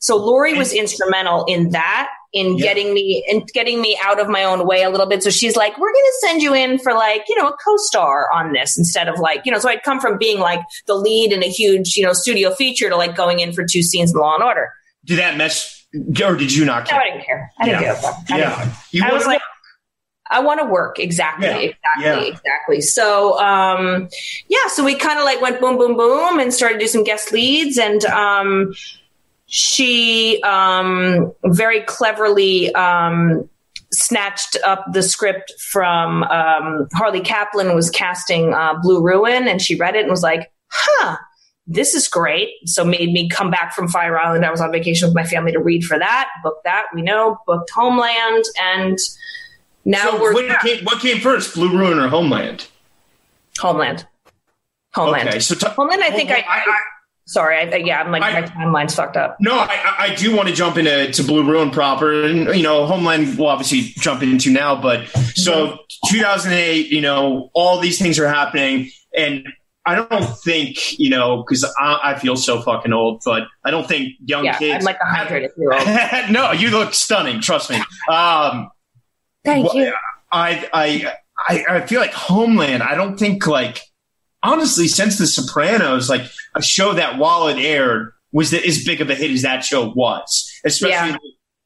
[0.00, 2.66] So Lori was instrumental in that, in Yeah.
[2.66, 5.22] getting me in getting me out of my own way a little bit.
[5.24, 8.28] So she's like, "We're going to send you in for like, you know, a co-star
[8.32, 11.32] on this instead of like, you know." So I'd come from being like the lead
[11.32, 14.20] in a huge, you know, studio feature to like going in for two scenes in
[14.20, 14.70] Law and Order.
[15.04, 15.84] Did that mess,
[16.24, 17.50] or did you not No, I didn't care.
[17.60, 17.94] I didn't Yeah.
[17.94, 18.14] fuck.
[18.30, 19.40] I didn't Yeah, you I was like,
[20.30, 22.20] I want to work exactly, Yeah, exactly, yeah.
[22.20, 22.80] exactly.
[22.80, 24.08] So, um,
[24.48, 27.04] yeah, so we kind of like went boom, boom, boom, and started to do some
[27.04, 28.72] guest leads, and um,
[29.46, 33.48] she um, very cleverly um,
[33.92, 39.74] snatched up the script from um, Harley Kaplan was casting uh, Blue Ruin, and she
[39.76, 41.16] read it and was like, "Huh."
[41.70, 42.48] This is great.
[42.64, 44.42] So made me come back from Fire Island.
[44.46, 46.30] I was on vacation with my family to read for that.
[46.42, 46.84] Booked that.
[46.94, 47.36] We know.
[47.46, 48.96] Booked Homeland, and
[49.88, 52.68] now So we're what, came, what came first, Blue Ruin or Homeland?
[53.58, 54.06] Homeland.
[54.94, 55.28] Homeland.
[55.30, 56.02] Okay, so t- Homeland.
[56.02, 56.80] I think I, I, I
[57.26, 59.36] Sorry, I, yeah, I'm like I- my timeline's fucked up.
[59.40, 63.38] No, I, do want to jump into to Blue Ruin proper, and you know, Homeland
[63.38, 64.80] will obviously jump into now.
[64.80, 65.78] But so
[66.08, 69.46] 2008, you know, all these things are happening, and
[69.84, 73.86] I don't think you know because I, I feel so fucking old, but I don't
[73.86, 74.76] think young Yeah, kids.
[74.76, 75.86] I'm like hundred if you're old.
[76.30, 77.42] no, you look stunning.
[77.42, 77.76] Trust me.
[78.10, 78.70] Um,
[79.48, 79.94] Thank well, you.
[80.30, 81.14] I, I
[81.48, 82.82] I I feel like Homeland.
[82.82, 83.80] I don't think like
[84.42, 86.22] honestly since The Sopranos, like
[86.54, 89.88] a show that while it aired was as big of a hit as that show
[89.90, 90.50] was.
[90.64, 91.16] Especially Yeah.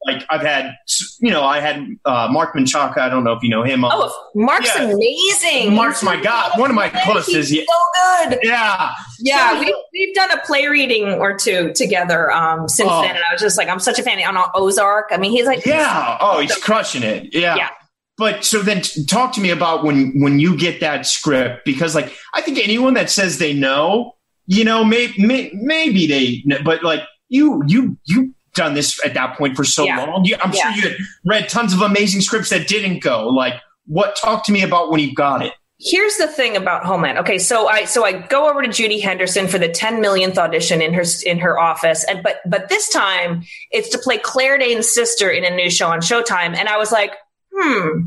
[0.05, 0.75] Like I've had,
[1.21, 2.97] you know, I had uh, Marc Menchaca.
[2.97, 3.85] I don't know if you know him.
[3.85, 4.91] Oh, Marc's Yeah.
[4.91, 5.73] amazing.
[5.73, 7.49] Marc's my god, one of my closest.
[7.49, 8.39] He's Yeah, so good.
[8.43, 8.91] yeah.
[9.19, 13.01] Yeah, we, we've done a play reading or two together um, since Oh.
[13.01, 15.07] then, and I was just like, I'm such a fan on Ozark.
[15.11, 16.17] I mean, he's like, Yeah.
[16.19, 17.33] Oh, he's crushing it.
[17.33, 17.55] Yeah.
[17.55, 17.69] Yeah.
[18.17, 22.13] But so then talk to me about when when you get that script because like
[22.35, 24.13] I think anyone that says they know,
[24.45, 29.37] you know, may, may, maybe they but like you you you done this at that
[29.37, 30.03] point for so Yeah.
[30.05, 30.25] long.
[30.25, 30.71] You, I'm Yeah.
[30.73, 33.27] sure you had read tons of amazing scripts that didn't go.
[33.27, 35.53] Like what talk to me about when you got it.
[35.79, 37.17] here's the thing about Homeland.
[37.17, 40.81] Okay, so I so I go over to Judy Henderson for the 10 millionth audition
[40.81, 44.87] in her in her office, and but but this time it's to play Claire Dane's
[44.93, 47.11] sister in a new show on Showtime, and I was like,
[47.53, 48.05] hmm,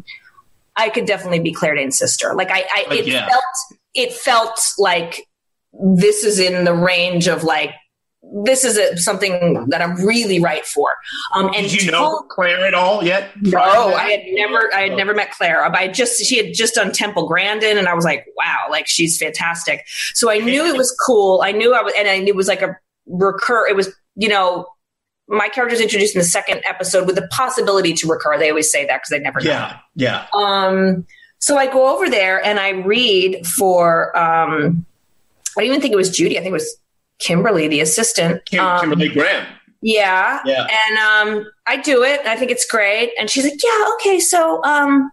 [0.74, 2.32] I could definitely be Claire Dane's sister.
[2.34, 3.28] Like I, I it yeah.
[3.28, 3.44] felt
[3.94, 5.26] it felt like
[5.72, 7.72] this is in the range of like
[8.44, 10.90] this is a, something that I'm really right for.
[11.34, 13.30] Um, and Did you know Claire at all yet?
[13.40, 15.68] no, I had never, I had never met Claire.
[15.70, 18.86] But I just, she had just done Temple Grandin, and I was like, wow, like
[18.86, 19.84] she's fantastic.
[20.14, 21.42] So I knew it was cool.
[21.44, 23.68] I knew I was, and I knew it was like a recur.
[23.68, 24.66] It was, you know,
[25.28, 28.38] my character's introduced in the second episode with the possibility to recur.
[28.38, 29.50] They always say that because they never know.
[29.50, 30.26] Yeah, yeah.
[30.34, 31.06] Um,
[31.38, 34.86] so I go over there and I read for, um,
[35.56, 36.38] I don't even think it was Judy.
[36.38, 36.76] I think it was
[37.18, 38.44] Kimberly, the assistant.
[38.46, 39.46] Kim, Um, Kimberly Graham.
[39.82, 40.40] yeah.
[40.44, 40.66] Yeah.
[40.88, 40.98] And
[41.38, 42.20] um, I do it.
[42.26, 43.12] I think it's great.
[43.18, 45.10] And she's like, yeah, okay, so um,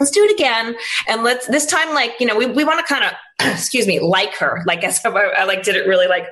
[0.00, 0.76] let's do it again.
[1.08, 3.12] And let's this time, like, you know, we, we want to kind of,
[3.52, 4.62] excuse me, like her.
[4.66, 6.26] Like as if I, I like did it really like.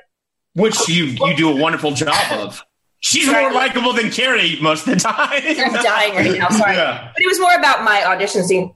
[0.55, 2.63] Which you you do a wonderful job of.
[3.01, 5.43] She's more likable than Carrie most of the time.
[5.45, 6.49] I'm dying right now.
[6.49, 6.75] Sorry.
[6.77, 7.11] Yeah.
[7.13, 8.73] But it was more about my audition scene.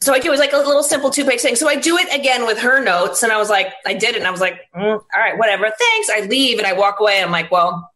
[0.00, 1.56] So do it was like a little simple two page thing.
[1.56, 4.18] So I do it again with her notes, and I was like, I did it,
[4.18, 6.08] and I was like, mm, all right, whatever, thanks.
[6.10, 7.16] I leave and I walk away.
[7.16, 7.90] And I'm like, well,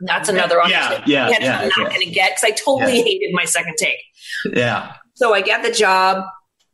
[0.00, 1.02] that's another Yeah, audition.
[1.06, 1.88] yeah, yeah, I'm not yeah.
[1.88, 3.98] going to get because I totally hated my second take.
[4.54, 4.94] Yeah.
[5.14, 6.24] So I get the job.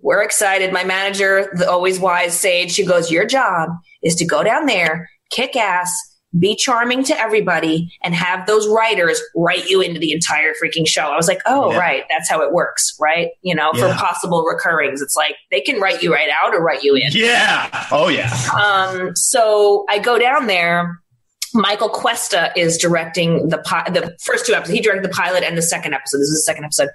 [0.01, 0.73] We're excited.
[0.73, 3.71] My manager, the always wise sage, she goes, Your job
[4.03, 5.91] is to go down there, kick ass,
[6.39, 11.03] be charming to everybody, and have those writers write you into the entire freaking show.
[11.03, 11.79] I was like, Oh, Yeah.
[11.79, 12.05] right.
[12.11, 13.31] That's how it works, right?
[13.43, 16.83] You know, for possible recurrings, it's like they can write you right out or write
[16.83, 17.11] you in.
[17.13, 17.87] Yeah.
[17.91, 18.31] Oh yeah.
[18.61, 21.01] Um, so I go down there.
[21.55, 24.75] Michael Cuesta is directing the pi- the first two episodes.
[24.77, 26.19] He directed the pilot and the second episode.
[26.19, 26.91] This is the second episode.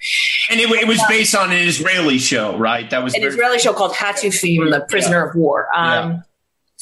[0.52, 2.88] And it, it was based on an Israeli show, right?
[2.92, 5.68] That was an very- Israeli show called Hatufim, the prisoner of war.
[5.76, 6.20] Um, Yeah.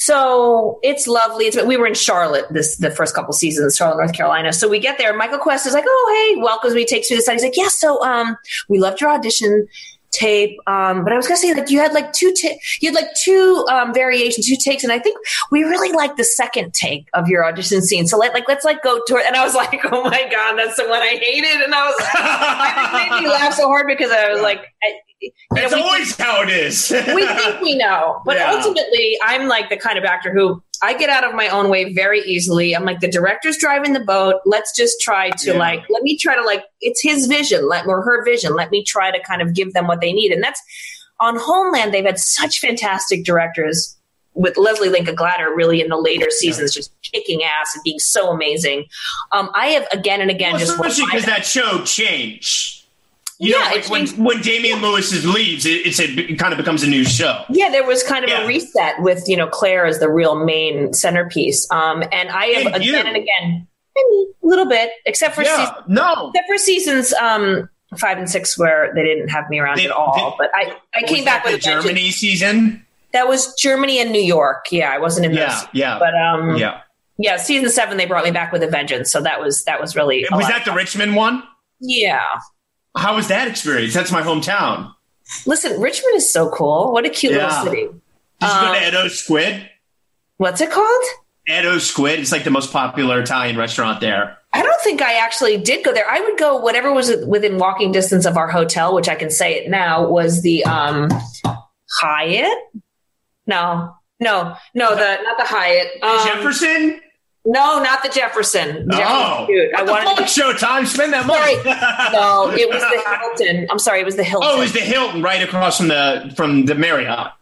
[0.00, 1.44] So it's lovely.
[1.44, 4.50] It's, we were in Charlotte this the first couple seasons, Charlotte, North Carolina.
[4.50, 5.14] So we get there.
[5.14, 7.34] Michael Cuesta is like, "Oh, hey, welcomes me." Takes me to the side.
[7.34, 8.38] He's like, "Yeah, so um,
[8.70, 9.68] we loved your audition
[10.10, 12.94] tape, um, but I was gonna say like you had like two ta- you had
[12.94, 15.18] like two um, variations, two takes, and I think
[15.50, 18.06] we really liked the second take of your audition scene.
[18.06, 20.56] So let like let's like go to it." And I was like, "Oh my god,
[20.56, 21.94] that's the one I hated," and I was.
[22.00, 26.16] It made me laugh so hard because I was like, I, you know, That's always
[26.16, 26.90] how it is.
[27.14, 28.52] we think we know, but Yeah.
[28.52, 31.92] ultimately, I'm like the kind of actor who I get out of my own way
[31.92, 32.74] very easily.
[32.74, 34.36] I'm like the director's driving the boat.
[34.46, 35.58] Let's just try to Yeah.
[35.58, 38.54] like let me try to like it's his vision, let or her vision.
[38.54, 40.60] Let me try to kind of give them what they need, and that's
[41.20, 41.92] on Homeland.
[41.92, 43.96] They've had such fantastic directors.
[44.34, 48.30] With Leslie Linka Glatter, really in the later seasons, just kicking ass and being so
[48.30, 48.86] amazing.
[49.32, 52.79] Um, I have again and again Well, just especially because that show changed.
[53.42, 56.52] You Yeah, know, it when, when Damian Lewis is leaves, it, it's a, it kind
[56.52, 57.42] of becomes a new show.
[57.48, 58.42] Yeah, there was kind of Yeah.
[58.42, 61.66] a reset with you know Claire as the real main centerpiece.
[61.70, 62.96] Um, and I have And again you.
[62.96, 63.66] and again,
[63.96, 66.30] a little bit, except for Yeah, season, no.
[66.34, 69.90] except for seasons um, five and six where they didn't have me around They- at
[69.90, 70.36] all.
[70.38, 71.84] they- but I, I came back with the a vengeance.
[71.86, 72.86] Germany season.
[73.14, 74.66] That was Germany and New York.
[74.70, 76.82] Yeah, I wasn't in Yeah, yeah, But um, yeah.
[77.18, 77.38] yeah.
[77.38, 79.10] season seven they brought me back with a vengeance.
[79.10, 80.72] So that was that was really Was that the.
[80.72, 81.42] Richmond one?
[81.80, 82.22] Yeah.
[82.96, 83.94] How was that experience?
[83.94, 84.92] That's my hometown.
[85.46, 86.92] Listen, Richmond is so cool.
[86.92, 87.46] What a cute Yeah.
[87.46, 87.82] little city.
[87.86, 87.92] Did
[88.42, 89.70] you Um, go to Edo Squid?
[90.38, 91.04] What's it called?
[91.48, 92.18] Edo Squid.
[92.20, 94.38] It's like the most popular Italian restaurant there.
[94.52, 96.08] I don't think I actually did go there.
[96.10, 99.54] I would go whatever was within walking distance of our hotel, which I can say
[99.54, 101.08] it now was the um,
[102.00, 102.58] Hyatt.
[103.46, 106.02] No, No, no, the not the Hyatt.
[106.02, 107.00] Um, Jefferson.
[107.46, 108.86] No, not the Jefferson.
[108.86, 109.46] The Oh.
[109.76, 110.16] I the wanted.
[110.16, 110.86] fuck, Showtime?
[110.86, 111.56] Spend that money.
[112.12, 113.66] no, it was the Hilton.
[113.70, 114.48] I'm sorry, it was the Hilton.
[114.52, 117.32] Oh, it was the Hilton right across from the from the Marriott.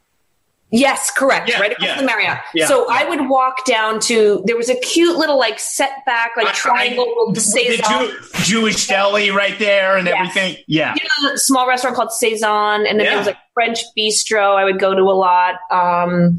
[0.71, 1.49] Yes, correct.
[1.49, 1.97] Yeah, right across yeah.
[2.01, 2.39] the Marriott.
[2.55, 2.67] Yeah.
[2.67, 6.53] So I would walk down to there was a cute little like setback, like I-
[6.53, 8.09] triangle I- Cezanne.
[8.09, 10.17] Jew- Jewish deli right there and Yes.
[10.19, 10.63] everything.
[10.69, 10.95] Yeah.
[10.95, 14.57] You know, a small restaurant called Cezanne, and then there was like French bistro.
[14.57, 15.55] I would go to a lot.
[15.71, 16.39] Um,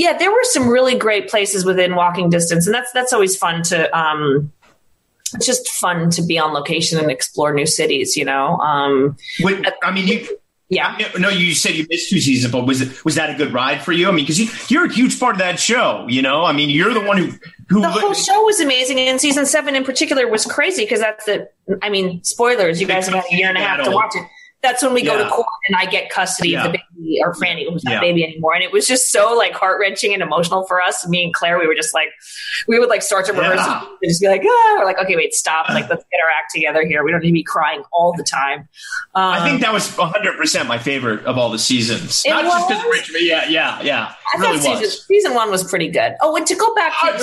[0.00, 3.62] yeah, there were some really great places within walking distance, and that's that's always fun
[3.64, 3.94] to.
[3.96, 4.50] Um,
[5.34, 8.16] it's just fun to be on location and explore new cities.
[8.16, 8.56] You know.
[8.60, 9.18] Um,
[9.82, 10.38] I mean, you.
[10.70, 10.96] yeah.
[11.18, 13.82] No, you said you missed two seasons, but was it was that a good ride
[13.82, 14.08] for you?
[14.08, 16.06] I mean, because you, you're a huge part of that show.
[16.08, 17.32] You know, I mean, you're the one who
[17.68, 17.82] who.
[17.82, 21.50] the whole show was amazing, and season seven in particular was crazy because that's the.
[21.82, 22.80] I mean, spoilers.
[22.80, 24.26] You guys have had a year and a half to watch it.
[24.62, 26.66] That's when we go to court and I get custody Yeah.
[26.66, 27.98] of the baby or Franny, who's not Yeah.
[27.98, 31.06] a baby anymore, and it was just so like heart wrenching and emotional for us.
[31.08, 32.08] Me and Claire, we were just like,
[32.68, 33.80] we would like start to rehearse Yeah.
[33.80, 36.52] and just be like, ah, we're like, okay, wait, stop, like let's get our act
[36.54, 37.02] together here.
[37.04, 38.68] We don't need to be crying all the time.
[39.14, 42.22] Um, I think that was 100 percent my favorite of all the seasons.
[42.26, 42.92] It Not just because was?
[42.98, 43.24] Richmond.
[43.26, 44.12] Yeah, yeah, yeah.
[44.34, 45.06] I really thought season, was.
[45.06, 46.14] season one was pretty good.
[46.20, 47.18] Oh, and to go back to uh,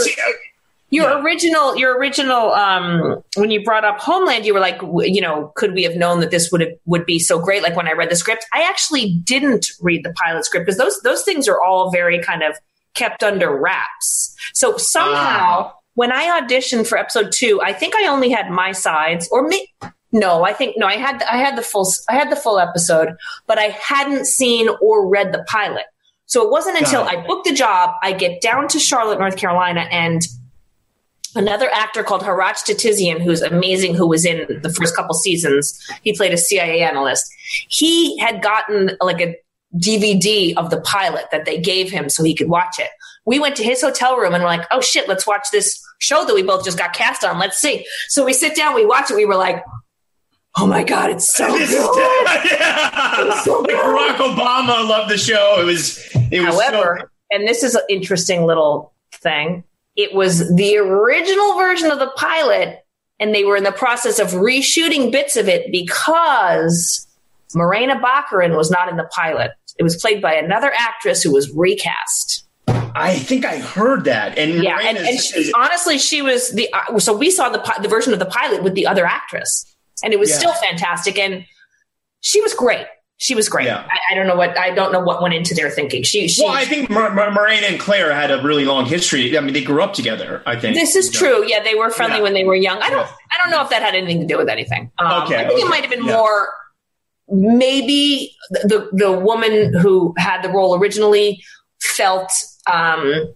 [0.90, 1.22] your Yeah.
[1.22, 5.74] original your original um when you brought up homeland you were like you know could
[5.74, 8.10] we have known that this would have would be so great like when i read
[8.10, 11.92] the script i actually didn't read the pilot script because those those things are all
[11.92, 12.56] very kind of
[12.94, 15.74] kept under wraps so somehow Ah.
[15.96, 19.68] when i auditioned for episode 2 i think i only had my sides or me
[20.14, 23.10] no i think no i had i had the full i had the full episode
[23.46, 25.84] but i hadn't seen or read the pilot
[26.30, 27.04] so it wasn't until.
[27.04, 30.22] I booked the job, I get down to Charlotte, North Carolina, and
[31.36, 35.80] another actor called Hrach Titizian, who's amazing, who was in the first couple seasons.
[36.01, 37.32] He played a CIA analyst.
[37.69, 39.36] He had gotten like a
[39.75, 42.89] DVD of the pilot that they gave him so he could watch it.
[43.25, 46.25] We went to his hotel room and we're like, oh shit, let's watch this show
[46.25, 47.38] that we both just got cast on.
[47.39, 47.86] Let's see.
[48.07, 49.15] So we sit down, we watch it.
[49.15, 49.63] We were like,
[50.57, 51.69] oh my God, it's so good.
[52.51, 53.41] yeah.
[53.41, 53.80] so Like good.
[53.80, 55.57] Barack Obama loved the show.
[55.61, 55.97] It was.
[56.32, 56.53] It was.
[56.55, 59.63] However, and this is an interesting little thing,
[59.98, 62.80] it was the original version of the pilot,
[63.20, 67.06] and they were in the process of reshooting bits of it because
[67.56, 69.52] Morena Baccarin was not in the pilot.
[69.78, 72.45] It was played by another actress who was recast.
[72.68, 74.38] I think I heard that.
[74.38, 77.88] And Yeah, and, and she, honestly, she was the uh, so we saw the the
[77.88, 79.66] version of the pilot with the other actress,
[80.04, 80.38] and it was Yeah.
[80.38, 81.45] still fantastic, and
[82.22, 82.88] she was great.
[83.20, 83.65] She was great.
[83.65, 83.88] Yeah.
[83.89, 86.03] I, I don't know what I don't know what went into their thinking.
[86.03, 89.36] She, she well, I think Mar- Mar- Morena and Claire had a really long history.
[89.36, 90.43] I mean, they grew up together.
[90.45, 91.43] I think This is true.
[91.47, 92.24] Yeah, they were friendly Yeah.
[92.24, 92.78] when they were young.
[92.80, 92.99] I don't.
[92.99, 93.11] Yeah.
[93.36, 94.91] I don't know if that had anything to do with anything.
[94.99, 95.61] Um, Okay, I think okay.
[95.63, 96.49] it might have been more.
[97.30, 101.43] Maybe the the woman who had the role originally
[101.82, 102.32] felt
[102.72, 103.34] um,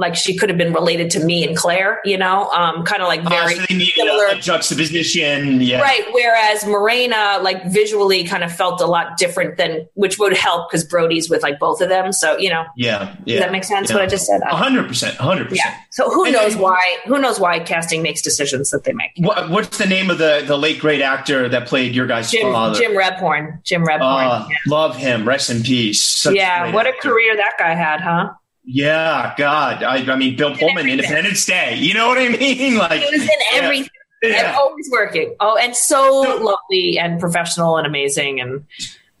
[0.00, 2.00] like she could have been related to me and Claire.
[2.04, 4.26] You know, um, kind of like very so they similar.
[4.26, 5.60] a, a juxtaposition.
[5.60, 5.80] Yeah.
[5.80, 6.02] Right.
[6.12, 10.84] Whereas Morena, like visually, kind of felt a lot different than, which would help because
[10.84, 12.12] Brody's with like both of them.
[12.12, 13.14] So you know, Yeah.
[13.24, 13.36] Yeah.
[13.36, 13.90] does that make sense?
[13.90, 13.96] Yeah.
[13.96, 14.40] What I just said.
[14.44, 15.16] Hundred percent.
[15.16, 15.74] hundred percent.
[15.90, 16.96] So who And- knows and- why?
[17.06, 19.10] Who knows why casting makes decisions that they make?
[19.18, 22.52] What, what's the name of the, the late great actor that played your guy's Jim
[22.52, 22.78] father?
[22.78, 23.62] Jim Rebhorn.
[23.64, 24.00] Jim Rebhorn.
[24.00, 24.56] Uh, yeah.
[24.66, 25.26] Love him.
[25.28, 26.02] Rest in peace.
[26.04, 28.30] Such yeah, what a career that guy had, huh?
[28.64, 29.82] Yeah, God.
[29.82, 30.98] I, I mean, Bill Pullman, everything.
[31.00, 31.76] Independence Day.
[31.76, 32.76] You know what I mean?
[32.78, 33.90] Like, He was in yeah, everything.
[34.22, 35.34] And always working.
[35.40, 36.36] Oh, and so No.
[36.36, 38.40] lovely and professional and amazing.
[38.40, 38.66] And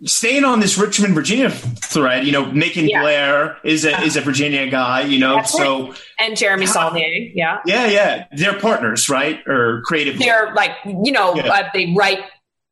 [0.04, 3.02] Staying on this Richmond, Virginia thread, you know, Macon Yeah.
[3.02, 5.02] Blair is a is a Virginia guy.
[5.02, 6.72] You know, That's so and Jeremy Yeah.
[6.72, 7.58] Saulnier, yeah.
[7.66, 9.46] yeah, yeah, they're partners, right?
[9.46, 10.18] Or creative.
[10.18, 11.52] They're like, you know, Yeah.
[11.52, 12.20] uh, they write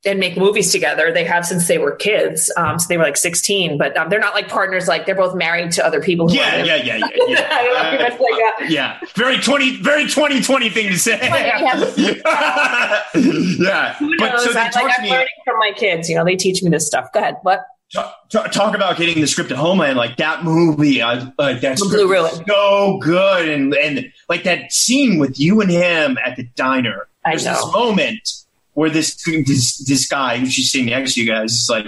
[0.05, 1.12] and make movies together.
[1.12, 2.53] They have since they were kids.
[2.57, 4.86] Um, so they were like 16, but um, they're not like partners.
[4.86, 6.28] Like they're both married to other people.
[6.28, 7.49] Who yeah, yeah, yeah, yeah, yeah.
[7.51, 8.70] I don't know if you like that.
[8.70, 11.18] yeah, very twenty, very twenty twenty thing to say.
[11.22, 13.03] yeah,
[13.94, 14.44] Who but knows?
[14.44, 15.11] so I, like, I'm me.
[15.11, 16.09] learning from my kids.
[16.09, 17.12] You know, they teach me this stuff.
[17.12, 17.36] Go ahead.
[17.42, 17.64] What?
[17.90, 21.01] Talk, talk, about getting the script at home and like that movie.
[21.01, 22.44] I like that The script Blue Ruin.
[22.46, 27.09] so good and and like that scene with you and him at the diner.
[27.24, 27.55] I There's know.
[27.55, 28.44] this moment
[28.79, 31.87] where this this this guy who's just sitting next to you guys is like,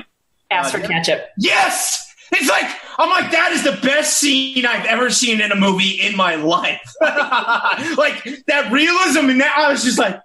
[0.50, 1.24] Ask for Uh, ketchup.
[1.38, 2.06] yes.
[2.32, 2.64] It's like
[2.98, 6.34] I'm like that is the best scene I've ever seen in a movie in my
[6.36, 6.80] life.
[7.00, 10.18] like that realism and that I was just like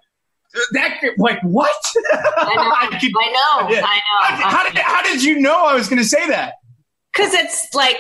[0.74, 1.70] that like what?
[2.14, 3.00] I know.
[3.00, 3.70] could- I know.
[3.76, 3.86] Yeah.
[3.86, 4.00] I
[4.36, 6.54] how, how did, how did you know I was going to say that?
[7.14, 7.98] Because it's like,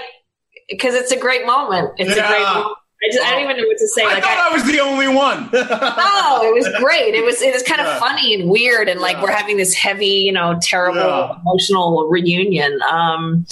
[0.69, 1.91] because it's a great moment.
[1.97, 2.25] It's Yeah.
[2.25, 2.77] a great moment.
[3.05, 4.03] I, just, I don't even know what to say.
[4.03, 5.49] I like, thought I, was the only one.
[5.53, 5.59] No,
[6.43, 7.13] it was great.
[7.13, 7.99] It was it was kind of Yeah.
[7.99, 9.23] funny and weird, and like Yeah.
[9.23, 11.35] we're having this heavy, you know, terrible Yeah.
[11.41, 12.79] emotional reunion.
[12.81, 13.45] Um,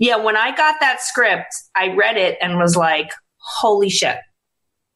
[0.00, 4.16] Yeah, when I got that script, I read it and was like, "Holy shit,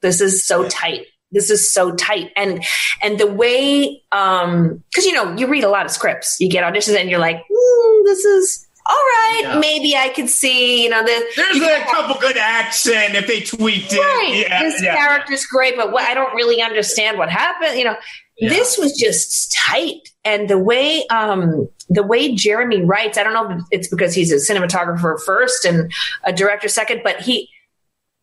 [0.01, 2.63] this is so tight." This is so tight, and
[3.03, 6.63] and the way, um, because you know you read a lot of scripts, you get
[6.63, 9.59] auditions, and you're like, mm, "This is all right, yeah.
[9.61, 13.41] maybe I could see, you know, the, there's a couple good acts, and if they
[13.41, 14.30] tweaked right.
[14.35, 14.97] it, yeah, this yeah.
[14.97, 17.78] character's great, but what, I don't really understand what happened.
[17.78, 17.97] You know,
[18.41, 23.57] this was just tight, and the way um, the way Jeremy writes, I don't know
[23.57, 25.93] if it's because he's a cinematographer first and
[26.24, 27.49] a director second, but he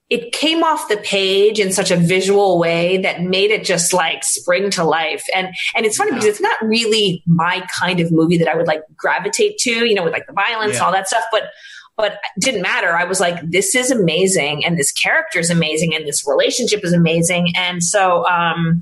[0.09, 4.23] it came off the page in such a visual way that made it just like
[4.23, 5.23] spring to life.
[5.35, 6.15] And and it's funny yeah.
[6.15, 9.93] because it's not really my kind of movie that I would like gravitate to, you
[9.93, 10.79] know, with like the violence yeah.
[10.79, 11.23] and all that stuff.
[11.31, 11.43] But
[11.95, 12.95] but it didn't matter.
[12.95, 16.93] I was like, this is amazing, and this character is amazing, and this relationship is
[16.93, 17.51] amazing.
[17.57, 18.81] And so um,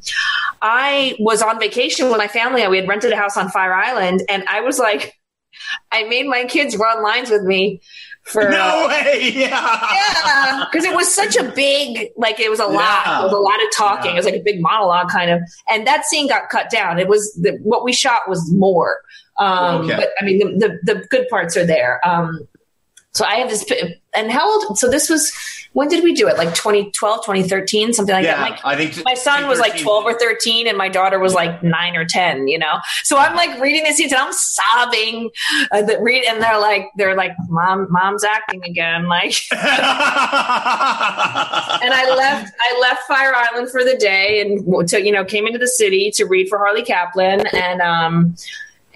[0.62, 3.74] I was on vacation with my family, and we had rented a house on Fire
[3.74, 5.16] Island, and I was like,
[5.92, 7.82] I made my kids run lines with me
[8.28, 9.90] for no way yeah.
[9.94, 13.22] Yeah because it was such a big like it was a lot.
[13.22, 14.12] It was a lot of talking.
[14.12, 14.14] Yeah.
[14.14, 15.42] it was like a big monologue kind of.
[15.70, 17.00] And that scene got cut down.
[17.00, 19.02] It was the, what we shot was more.
[19.38, 19.96] Um, okay.
[19.96, 22.02] but i mean the, the, the good parts are there.
[22.08, 22.48] Um,
[23.12, 23.66] so I have this,
[24.16, 24.78] and how old?
[24.78, 25.32] So this was,
[25.78, 26.38] when did we do it?
[26.38, 28.62] Like 2012, 2013, something like yeah, that.
[28.66, 31.96] I think my son was like 12 or 13 and my daughter was like nine
[31.96, 32.80] or 10, you know?
[33.04, 35.30] So I'm like reading these scenes and I'm sobbing
[35.72, 39.08] uh, that read, and they're like, they're like, mom, mom's acting again.
[39.08, 39.60] Like, and
[41.94, 45.60] I left, I left Fire Island for the day and to, you know, came into
[45.60, 47.46] the city to read for Harley Kaplan.
[47.54, 48.36] And, um,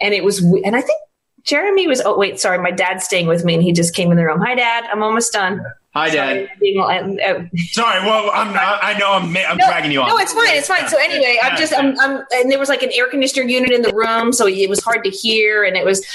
[0.01, 0.99] and it was, and I think
[1.43, 2.01] Jeremy was.
[2.01, 2.57] Oh wait, sorry.
[2.57, 4.39] My dad's staying with me, and he just came in the room.
[4.41, 4.85] Hi, Dad.
[4.91, 5.63] I'm almost done.
[5.93, 6.47] Hi, Dad.
[6.57, 8.49] Sorry, uh, sorry well, I'm.
[8.55, 9.25] I know I'm.
[9.25, 10.07] I'm no, dragging you on.
[10.07, 10.55] No, it's fine.
[10.55, 10.87] It's fine.
[10.87, 11.73] So anyway, I'm just.
[11.73, 12.23] I'm, I'm.
[12.33, 15.03] And there was like an air conditioner unit in the room, so it was hard
[15.03, 16.05] to hear, and it was.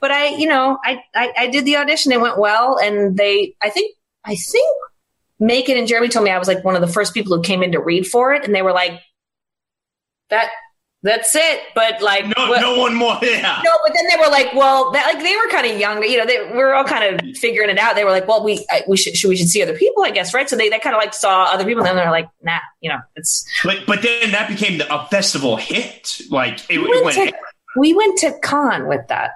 [0.00, 2.12] But I, you know, I, I, I did the audition.
[2.12, 3.54] It went well, and they.
[3.62, 3.94] I think.
[4.24, 4.76] I think.
[5.38, 7.62] Macon and Jeremy told me I was like one of the first people who came
[7.62, 8.98] in to read for it, and they were like,
[10.30, 10.48] "That
[11.02, 11.60] that's it.
[11.74, 13.18] But like, no, what, no one more.
[13.22, 13.60] Yeah.
[13.64, 16.02] No, but then they were like, well, that, like they were kind of young.
[16.02, 17.94] You know, they we were all kind of figuring it out.
[17.94, 20.10] They were like, well, we I, we should, should we should see other people, I
[20.10, 20.48] guess, right?
[20.48, 22.90] So they, they kind of like saw other people, and then they're like, nah, you
[22.90, 23.46] know, it's.
[23.62, 26.20] But but then that became the, a festival hit.
[26.30, 27.16] Like it, we it went.
[27.16, 27.32] To,
[27.76, 29.32] we went to Cannes with that.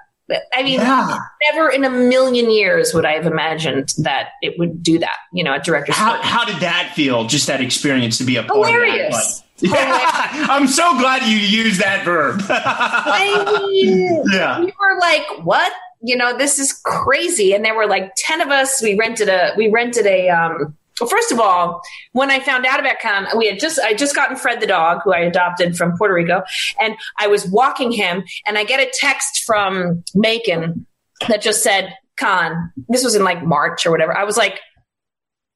[0.53, 1.17] I mean, yeah.
[1.51, 5.17] never in a million years would I have imagined that it would do that.
[5.33, 5.91] You know, a director.
[5.91, 7.25] How, how did that feel?
[7.25, 9.13] Just that experience to be a part Hilarious.
[9.13, 9.47] of that.
[9.61, 12.41] Yeah, I'm so glad you used that verb.
[12.49, 14.59] I mean, yeah.
[14.59, 15.71] we were like, what?
[16.01, 17.53] You know, this is crazy.
[17.53, 18.81] And there were like 10 of us.
[18.81, 21.81] We rented a, we rented a, um, well, first of all,
[22.11, 25.01] when I found out about Cannes, we had just I just gotten Fred the dog,
[25.03, 26.43] who I adopted from Puerto Rico,
[26.79, 30.85] and I was walking him, and I get a text from Macon
[31.27, 32.71] that just said Cannes.
[32.87, 34.15] This was in like March or whatever.
[34.15, 34.59] I was like,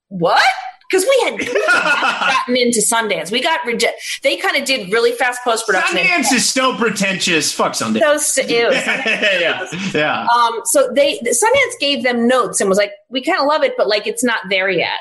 [0.08, 0.42] "What?"
[0.90, 3.32] Because we had gotten into Sundance.
[3.32, 4.00] We got rejected.
[4.24, 5.98] They kind of did really fast post production.
[5.98, 7.52] Sundance is so pretentious.
[7.52, 8.20] Fuck Sundance.
[8.20, 10.28] So ew, yeah, yeah.
[10.28, 13.74] Um, so they Sundance gave them notes and was like, "We kind of love it,
[13.78, 15.00] but like it's not there yet."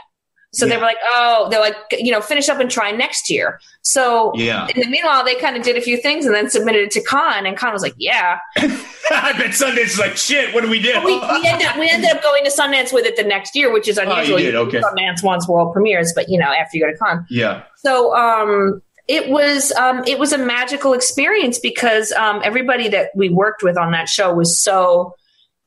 [0.55, 0.71] So yeah.
[0.71, 3.61] they were like, oh, they're like, you know, finish up and try next year.
[3.83, 4.69] So yeah.
[4.75, 7.03] in the meanwhile, they kind of did a few things and then submitted it to
[7.03, 8.39] Cannes, and Cannes was like, yeah.
[8.57, 10.93] I bet Sundance is like, shit, what do we do?
[11.05, 13.73] we, we, ended up, we ended up going to Sundance with it the next year,
[13.73, 14.37] which is unusual.
[14.37, 14.55] Oh, you did?
[14.55, 14.81] Okay.
[14.81, 17.27] Sundance wants world premieres, but you know, after you go to Cannes.
[17.31, 17.65] Yeah.
[17.77, 23.29] So, um, it was um, it was a magical experience because um, everybody that we
[23.29, 25.15] worked with on that show was so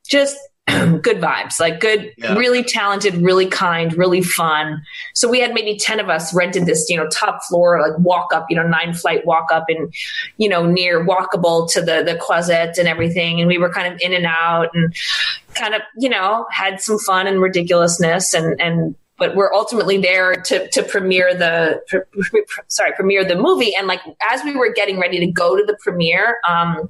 [0.08, 0.38] just
[1.02, 2.34] good vibes, like good, yeah.
[2.36, 4.82] really talented, really kind, really fun.
[5.14, 8.34] So we had maybe 10 of us rented this, you know, top floor, like walk
[8.34, 9.94] up, you know, nine flight walk up and,
[10.38, 13.40] you know, near walkable to the, the Croisette and everything.
[13.40, 14.94] And we were kind of in and out and
[15.54, 20.36] kind of, you know, had some fun and ridiculousness and, and, but we're ultimately there
[20.36, 21.82] to, to premiere the,
[22.68, 23.74] sorry, premiere the movie.
[23.74, 26.90] And like, as we were getting ready to go to the premiere, um,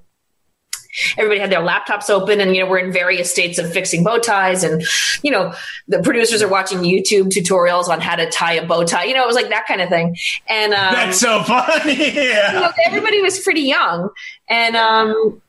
[1.17, 4.17] everybody had their laptops open and you know we're in various states of fixing bow
[4.17, 4.83] ties and
[5.21, 5.53] you know
[5.87, 9.03] the producers are watching youtube tutorials on how to tie a bow tie.
[9.03, 10.15] You know it was like that kind of thing.
[10.47, 11.95] And um, that's so funny.
[12.17, 12.53] Yeah.
[12.53, 14.09] you know, everybody was pretty young.
[14.49, 15.41] And um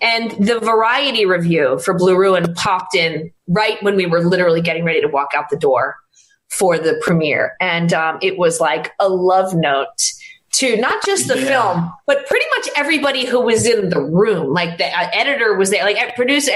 [0.00, 4.84] and the variety review for blue ruin popped in right when we were literally getting
[4.84, 5.96] ready to walk out the door
[6.48, 7.54] for the premiere.
[7.60, 10.12] And um, it was like a love note
[10.54, 11.46] to not just the yeah.
[11.46, 14.52] film, but pretty much everybody who was in the room.
[14.52, 16.52] Like the uh, editor was there, like producer.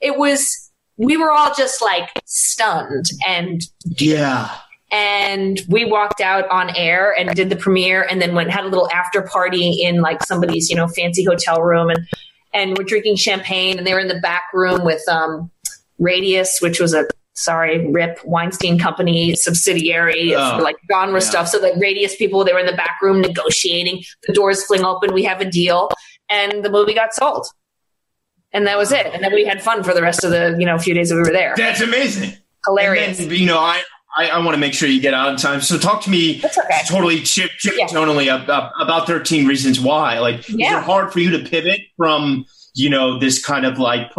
[0.00, 3.62] It was we were all just like stunned and
[3.98, 4.50] yeah.
[4.94, 8.68] And we walked out on air and did the premiere, and then went had a
[8.68, 12.06] little after party in like somebody's you know fancy hotel room, and
[12.52, 15.50] and we're drinking champagne, and they were in the back room with um
[15.98, 21.18] Radius, which was a sorry, Rip Weinstein Company subsidiary Oh, like genre yeah.
[21.26, 21.48] stuff.
[21.48, 24.02] So the Radius people, they were in the back room negotiating.
[24.26, 25.12] The doors fling open.
[25.14, 25.90] We have a deal,
[26.28, 27.46] and the movie got sold.
[28.52, 29.06] And that was it.
[29.06, 31.14] And then we had fun for the rest of the you know few days that
[31.16, 31.54] we were there.
[31.56, 32.32] That's amazing.
[32.66, 33.18] Hilarious.
[33.18, 33.82] And then, you know, I,
[34.16, 35.60] I, I want to make sure you get out in time.
[35.62, 36.80] So talk to me okay.
[36.86, 37.86] totally chip, chip Yeah.
[37.86, 40.18] tonally about, about 13 reasons why.
[40.20, 42.44] Like, is it hard for you to pivot from,
[42.74, 44.10] you know, this kind of like,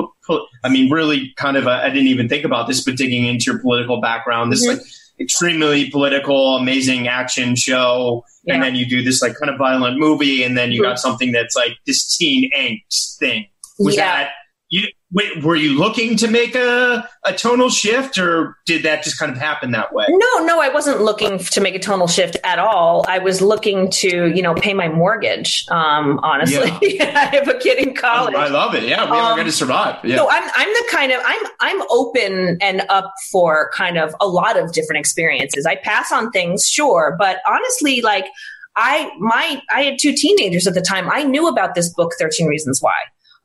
[0.63, 3.59] I mean, really kind of, I didn't even think about this, but digging into your
[3.59, 4.77] political background, this Mhm.
[4.77, 4.85] like
[5.19, 8.23] extremely political, amazing action show.
[8.43, 8.55] Yeah.
[8.55, 10.43] And then you do this like kind of violent movie.
[10.43, 10.85] And then you Mhm.
[10.85, 13.47] got something that's like this teen angst thing.
[13.79, 14.05] Was Yeah.
[14.05, 14.29] that,
[14.69, 19.19] you, wait, were you looking to make a, a tonal shift or did that just
[19.19, 20.05] kind of happen that way?
[20.09, 23.05] No, no, I wasn't looking to make a tonal shift at all.
[23.07, 25.65] I was looking to, you know, pay my mortgage.
[25.69, 28.33] Um, honestly, I have a kid in college.
[28.35, 28.83] I love it.
[28.83, 30.03] Yeah, we are Um, going to survive.
[30.03, 30.17] Yeah.
[30.17, 34.27] So I'm I'm the kind of I'm I'm open and up for kind of a
[34.27, 35.65] lot of different experiences.
[35.65, 38.25] I pass on things, sure, but honestly, like
[38.75, 41.09] I my I had two teenagers at the time.
[41.11, 42.95] I knew about this book, Thirteen Reasons Why.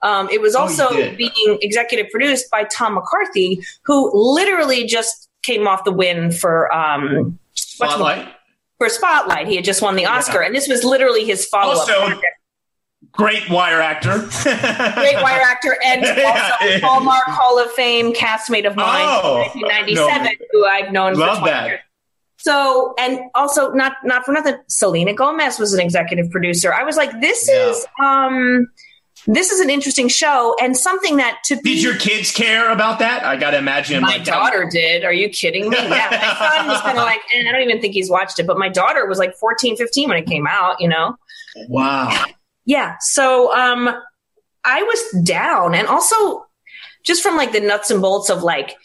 [0.03, 1.16] Um, it was Oh, also did.
[1.16, 7.38] being executive produced by Tom McCarthy, who literally just came off the win for um,
[7.55, 8.28] Spotlight.
[8.78, 9.49] for Spotlight.
[9.49, 12.20] He had just won the Oscar, and this was literally his follow up.
[13.12, 14.18] Great wire actor.
[14.42, 16.78] Great wire actor and also Yeah, yeah.
[16.78, 20.30] Hallmark Hall of Fame castmate of mine Oh, 1997, no.
[20.53, 21.66] who I've known Love for 20 that.
[21.66, 21.80] years.
[22.36, 26.72] So, and also not not for nothing, Selena Gomez was an executive producer.
[26.72, 27.68] I was like, this Yeah.
[27.70, 28.68] is um,
[29.29, 31.74] this is an interesting show and something that to be.
[31.74, 33.24] Did your kids care about that?
[33.24, 34.01] I got to imagine.
[34.03, 35.05] my like, daughter did.
[35.05, 35.76] Are you kidding me?
[35.89, 38.47] Yeah, my son was kind of like, eh, I don't even think he's watched it,
[38.47, 40.81] but my daughter was like 14, 15 when it came out.
[40.81, 41.16] You know,
[41.68, 42.24] Wow.
[42.66, 43.89] yeah so um
[44.64, 46.47] i was down and also
[47.05, 48.76] just from like the nuts and bolts of like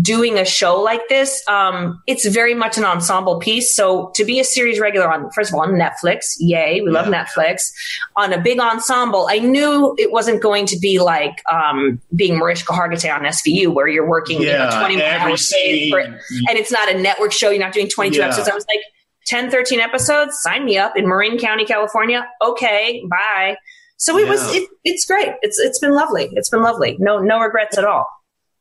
[0.00, 4.40] doing a show like this um it's very much an ensemble piece so to be
[4.40, 7.70] a series regular on first of all on netflix yay we love netflix
[8.16, 12.72] on a big ensemble i knew it wasn't going to be like um being mariska
[12.72, 14.78] hargitay on svu where you're working you know, Yeah.
[14.80, 15.90] 20 Every hours days scene.
[15.92, 16.18] for, and
[16.58, 17.50] it's not a network show.
[17.50, 18.24] You're not doing 22 Yeah.
[18.26, 18.48] episodes.
[18.48, 18.82] I was like,
[19.26, 22.26] 10, 13 episodes, sign me up in Marin County, California.
[22.42, 23.56] Okay, bye.
[23.96, 25.28] So it was, it, it's great.
[25.42, 26.28] It's, it's been lovely.
[26.32, 26.96] It's been lovely.
[26.98, 28.06] No, no regrets at all.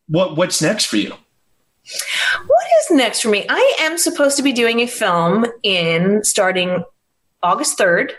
[0.08, 1.14] What What's next for you?
[2.48, 3.46] What is next for me?
[3.50, 6.84] I am supposed to be doing a film in starting
[7.42, 8.12] August 3rd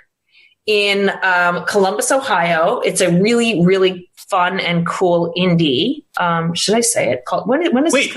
[0.67, 2.81] in um, Columbus, Ohio.
[2.81, 6.05] It's a really, really fun and cool indie.
[6.19, 7.25] Um, should I say it?
[7.25, 8.15] Called, when, when is Wait?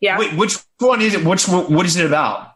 [0.00, 0.18] Yeah.
[0.18, 0.36] wait.
[0.36, 1.24] Which one is it?
[1.24, 2.54] Which What is it about?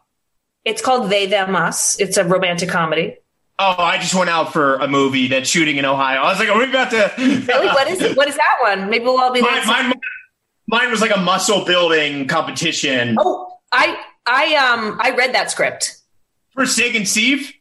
[0.65, 1.97] It's called They, Them, Us.
[1.99, 3.15] It's a romantic comedy.
[3.59, 6.21] Oh, I just went out for a movie that's shooting in Ohio.
[6.21, 7.11] I was like, are we about to?
[7.17, 7.67] Really?
[7.67, 8.15] What is it?
[8.17, 8.89] What is that one?
[8.89, 9.93] Maybe we'll all be mine,
[10.67, 15.97] mine was like a muscle building competition Oh, I I um I read that script.
[16.53, 17.51] for Sig and Steve.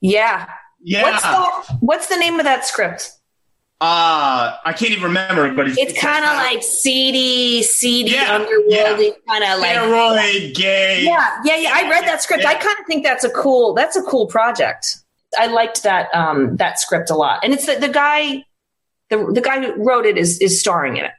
[0.00, 0.48] Yeah.
[0.82, 1.02] Yeah.
[1.02, 3.12] What's the What's the name of that script?
[3.78, 9.12] Uh, I can't even remember, but it's, It's kind of like seedy, seedy, Yeah, underworldy,
[9.28, 9.76] kind of like.
[9.76, 11.02] steroid gay.
[11.04, 11.72] Yeah, yeah, yeah.
[11.74, 12.42] I read that script.
[12.44, 12.48] Yeah.
[12.48, 13.74] I kind of think that's a cool.
[13.74, 14.96] That's a cool project.
[15.38, 18.44] I liked that um that script a lot, and it's the the guy.
[19.10, 21.12] The, the guy who wrote it is is starring in it.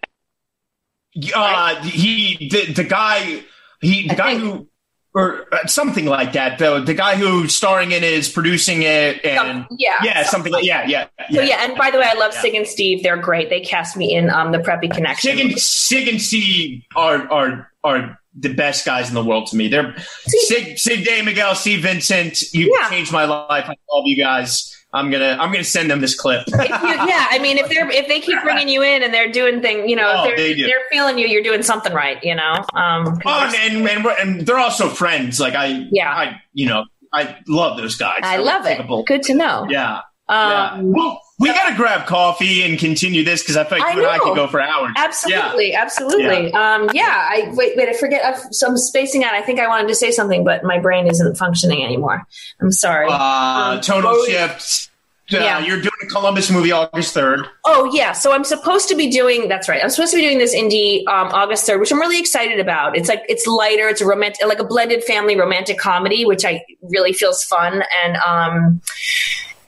[1.36, 3.43] Uh, he the, the guy
[3.82, 4.68] he the I guy think- who
[5.13, 6.59] or uh, something like that.
[6.59, 10.51] The the guy who's starring in it is producing it and Some- yeah, yeah, something
[10.53, 11.41] like yeah, yeah, So yeah.
[11.43, 12.41] yeah, and by the way, I love Yeah.
[12.41, 13.01] Sig and Steve.
[13.03, 13.49] They're great.
[13.49, 15.36] They cast me in um the Preppy Connection.
[15.38, 19.55] Sig and, Sig and Steve are are are the best guys in the world to
[19.55, 19.68] me.
[19.70, 19.95] They're
[20.28, 22.39] Sig Sig De Miguel, Steve Vincent.
[22.53, 22.89] You Yeah.
[22.89, 23.65] changed my life.
[23.65, 24.72] I love you guys.
[24.93, 26.47] I'm gonna I'm gonna send them this clip.
[26.47, 29.61] You- yeah, I mean, if they're if they keep bringing you in and they're doing
[29.61, 32.33] things, you know, Oh, if they're, they they're feeling you, you're doing something right, you
[32.35, 32.53] know.
[32.73, 35.39] Um, Oh, and, and, and, and they're also friends.
[35.39, 36.09] Like I, Yeah.
[36.13, 38.19] I, you know, I love those guys.
[38.23, 38.81] I love it.
[39.05, 39.65] Good to know.
[39.69, 40.71] Yeah, yeah.
[40.73, 43.93] Um, Well, we got to grab coffee and continue this because I feel like I
[43.93, 44.91] you and I could go for hours.
[44.97, 46.51] Absolutely, absolutely.
[46.53, 47.89] Um, yeah, I wait, wait.
[47.89, 48.25] I forget.
[48.25, 49.33] I've, so I'm spacing out.
[49.33, 52.25] I think I wanted to say something, but my brain isn't functioning anymore.
[52.59, 53.07] I'm sorry.
[53.07, 54.89] Uh, Um, tonal oh, shift.
[55.31, 55.59] Uh, yeah.
[55.59, 57.47] You're doing a Columbus movie August 3rd.
[57.65, 59.47] Oh yeah, so I'm supposed to be doing.
[59.47, 59.83] That's right.
[59.83, 62.97] I'm supposed to be doing this indie um, August third, which I'm really excited about.
[62.97, 63.87] It's like it's lighter.
[63.89, 68.17] It's a romantic, like a blended family romantic comedy, which I really feels fun and
[68.17, 68.82] um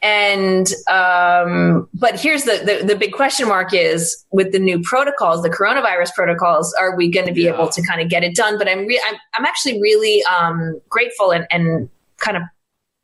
[0.02, 5.42] and um but here's the, the the big question mark is with the new protocols
[5.44, 7.54] the coronavirus protocols are we going to be Yeah.
[7.54, 10.80] able to kind of get it done but i'm re- I'm, I'm actually really um
[10.90, 12.44] grateful and and kind of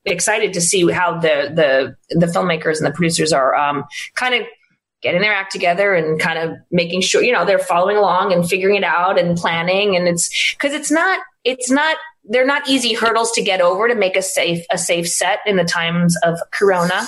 [0.05, 1.51] excited to see how the
[2.09, 3.83] the the filmmakers and the producers are um
[4.15, 4.41] kind of
[5.01, 8.47] getting their act together and kind of making sure you know they're following along and
[8.49, 11.97] figuring it out and planning and it's because it's not it's not
[12.29, 15.57] they're not easy hurdles to get over to make a safe a safe set in
[15.57, 17.07] the times of corona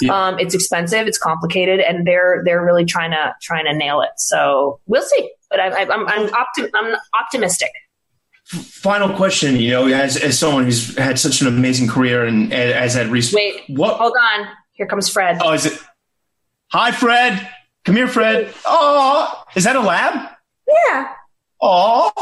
[0.00, 0.12] yeah.
[0.28, 4.10] um, it's expensive it's complicated and they're they're really trying to trying to nail it
[4.16, 7.70] so we'll see but I, am I'm I'm, optim- I'm optimistic
[8.44, 12.94] final question you know as, as someone who's had such an amazing career and as
[12.94, 15.78] had recent wait what hold on here comes fred oh is it
[16.70, 17.48] Hi, Fred.
[17.86, 18.52] Come here, Fred.
[18.66, 20.28] Oh, is that a lab?
[20.68, 21.14] Yeah.
[21.62, 22.12] Oh,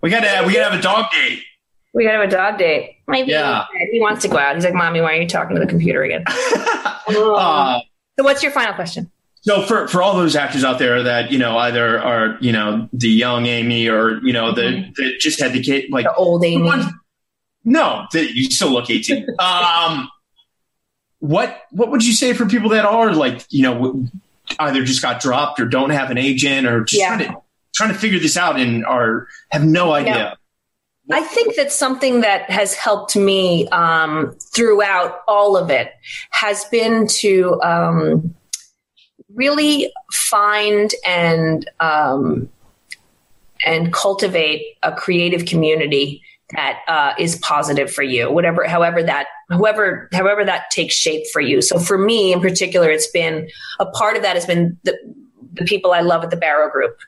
[0.00, 1.42] we gotta we gotta have a dog date.
[1.94, 2.96] We gotta have a dog date.
[3.06, 3.66] Maybe yeah.
[3.90, 4.54] he wants to go out.
[4.54, 7.80] He's like, "Mommy, why are you talking to the computer again?" uh,
[8.18, 9.10] so, what's your final question?
[9.42, 12.88] So, for for all those actors out there that you know either are you know
[12.92, 14.92] the young Amy or you know the mm-hmm.
[14.96, 16.70] that just had the kid like the old Amy.
[17.64, 19.26] no, the, you still look eighteen.
[19.38, 20.08] um,
[21.18, 24.06] what what would you say for people that are like you know
[24.58, 27.16] either just got dropped or don't have an agent or just yeah.
[27.16, 27.42] trying to
[27.74, 30.34] trying to figure this out and are have no idea yeah.
[31.10, 35.92] I think that something that has helped me um, throughout all of it
[36.30, 38.34] has been to um,
[39.34, 42.48] really find and um,
[43.64, 46.22] and cultivate a creative community
[46.52, 51.40] that uh, is positive for you, whatever, however that, however, however that takes shape for
[51.40, 51.62] you.
[51.62, 53.48] So for me in particular, it's been
[53.80, 54.96] a part of that has been the,
[55.54, 56.98] the people I love at the Barrow Group,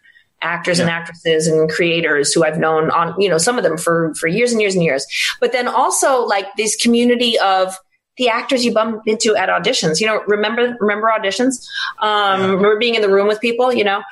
[0.45, 0.85] actors yeah.
[0.85, 4.29] and actresses and creators who I've known on, you know, some of them for for
[4.29, 5.07] years and years and years.
[5.41, 7.77] But then also like this community of
[8.16, 10.01] the actors you bump into at auditions.
[10.01, 11.66] You know, remember remember auditions?
[12.01, 12.47] Um, yeah.
[12.47, 13.73] Remember being in the room with people.
[13.73, 14.03] You know,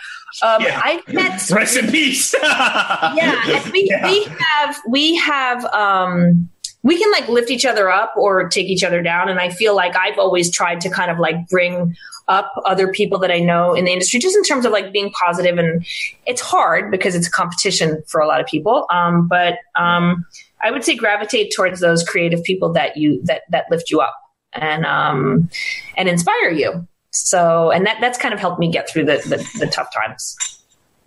[0.43, 0.81] um, yeah.
[0.83, 2.35] I met rest in peace.
[2.43, 4.11] yeah, we yeah.
[4.11, 6.49] we have we have um,
[6.83, 9.77] we can like lift each other up or take each other down, and I feel
[9.77, 11.95] like I've always tried to kind of like bring
[12.33, 15.11] up other people that I know in the industry, just in terms of like being
[15.11, 15.59] positive.
[15.59, 15.85] And
[16.27, 18.87] it's hard because it's a competition for a lot of people.
[18.91, 20.25] Um, but um,
[20.63, 24.15] I would say gravitate towards those creative people that you that that lift you up
[24.55, 25.51] and um,
[25.97, 26.89] and inspire you.
[27.11, 30.37] So, and that that's kind of helped me get through the the, the tough times.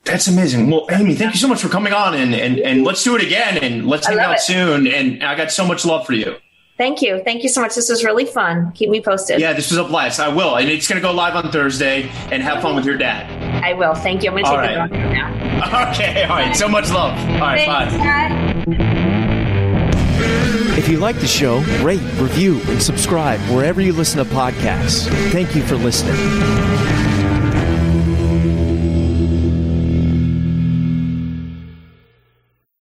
[0.04, 0.70] That's amazing.
[0.70, 3.24] Well, Amy, thank you so much for coming on and, and, and let's do it
[3.24, 4.40] again and let's hang out it.
[4.40, 4.86] soon.
[4.86, 6.38] And I got so much love for you.
[6.78, 7.22] Thank you.
[7.24, 7.76] Thank you so much.
[7.76, 8.74] This was really fun.
[8.74, 9.40] Keep me posted.
[9.40, 10.20] Yeah, this was a blast.
[10.20, 10.58] I will.
[10.58, 13.32] And it's going to go live on Thursday and have fun with your dad.
[13.64, 13.96] I will.
[13.96, 14.32] Thank you.
[14.32, 14.90] I'm going to take right.
[14.90, 15.92] the dog now.
[15.92, 16.24] Okay.
[16.24, 16.54] All right.
[16.56, 17.18] So much love.
[17.18, 17.66] All right.
[17.66, 18.04] Thanks, bye.
[18.04, 18.36] Dad.
[20.78, 25.08] If you like the show, rate, review, and subscribe wherever you listen to podcasts.
[25.32, 26.16] Thank you for listening.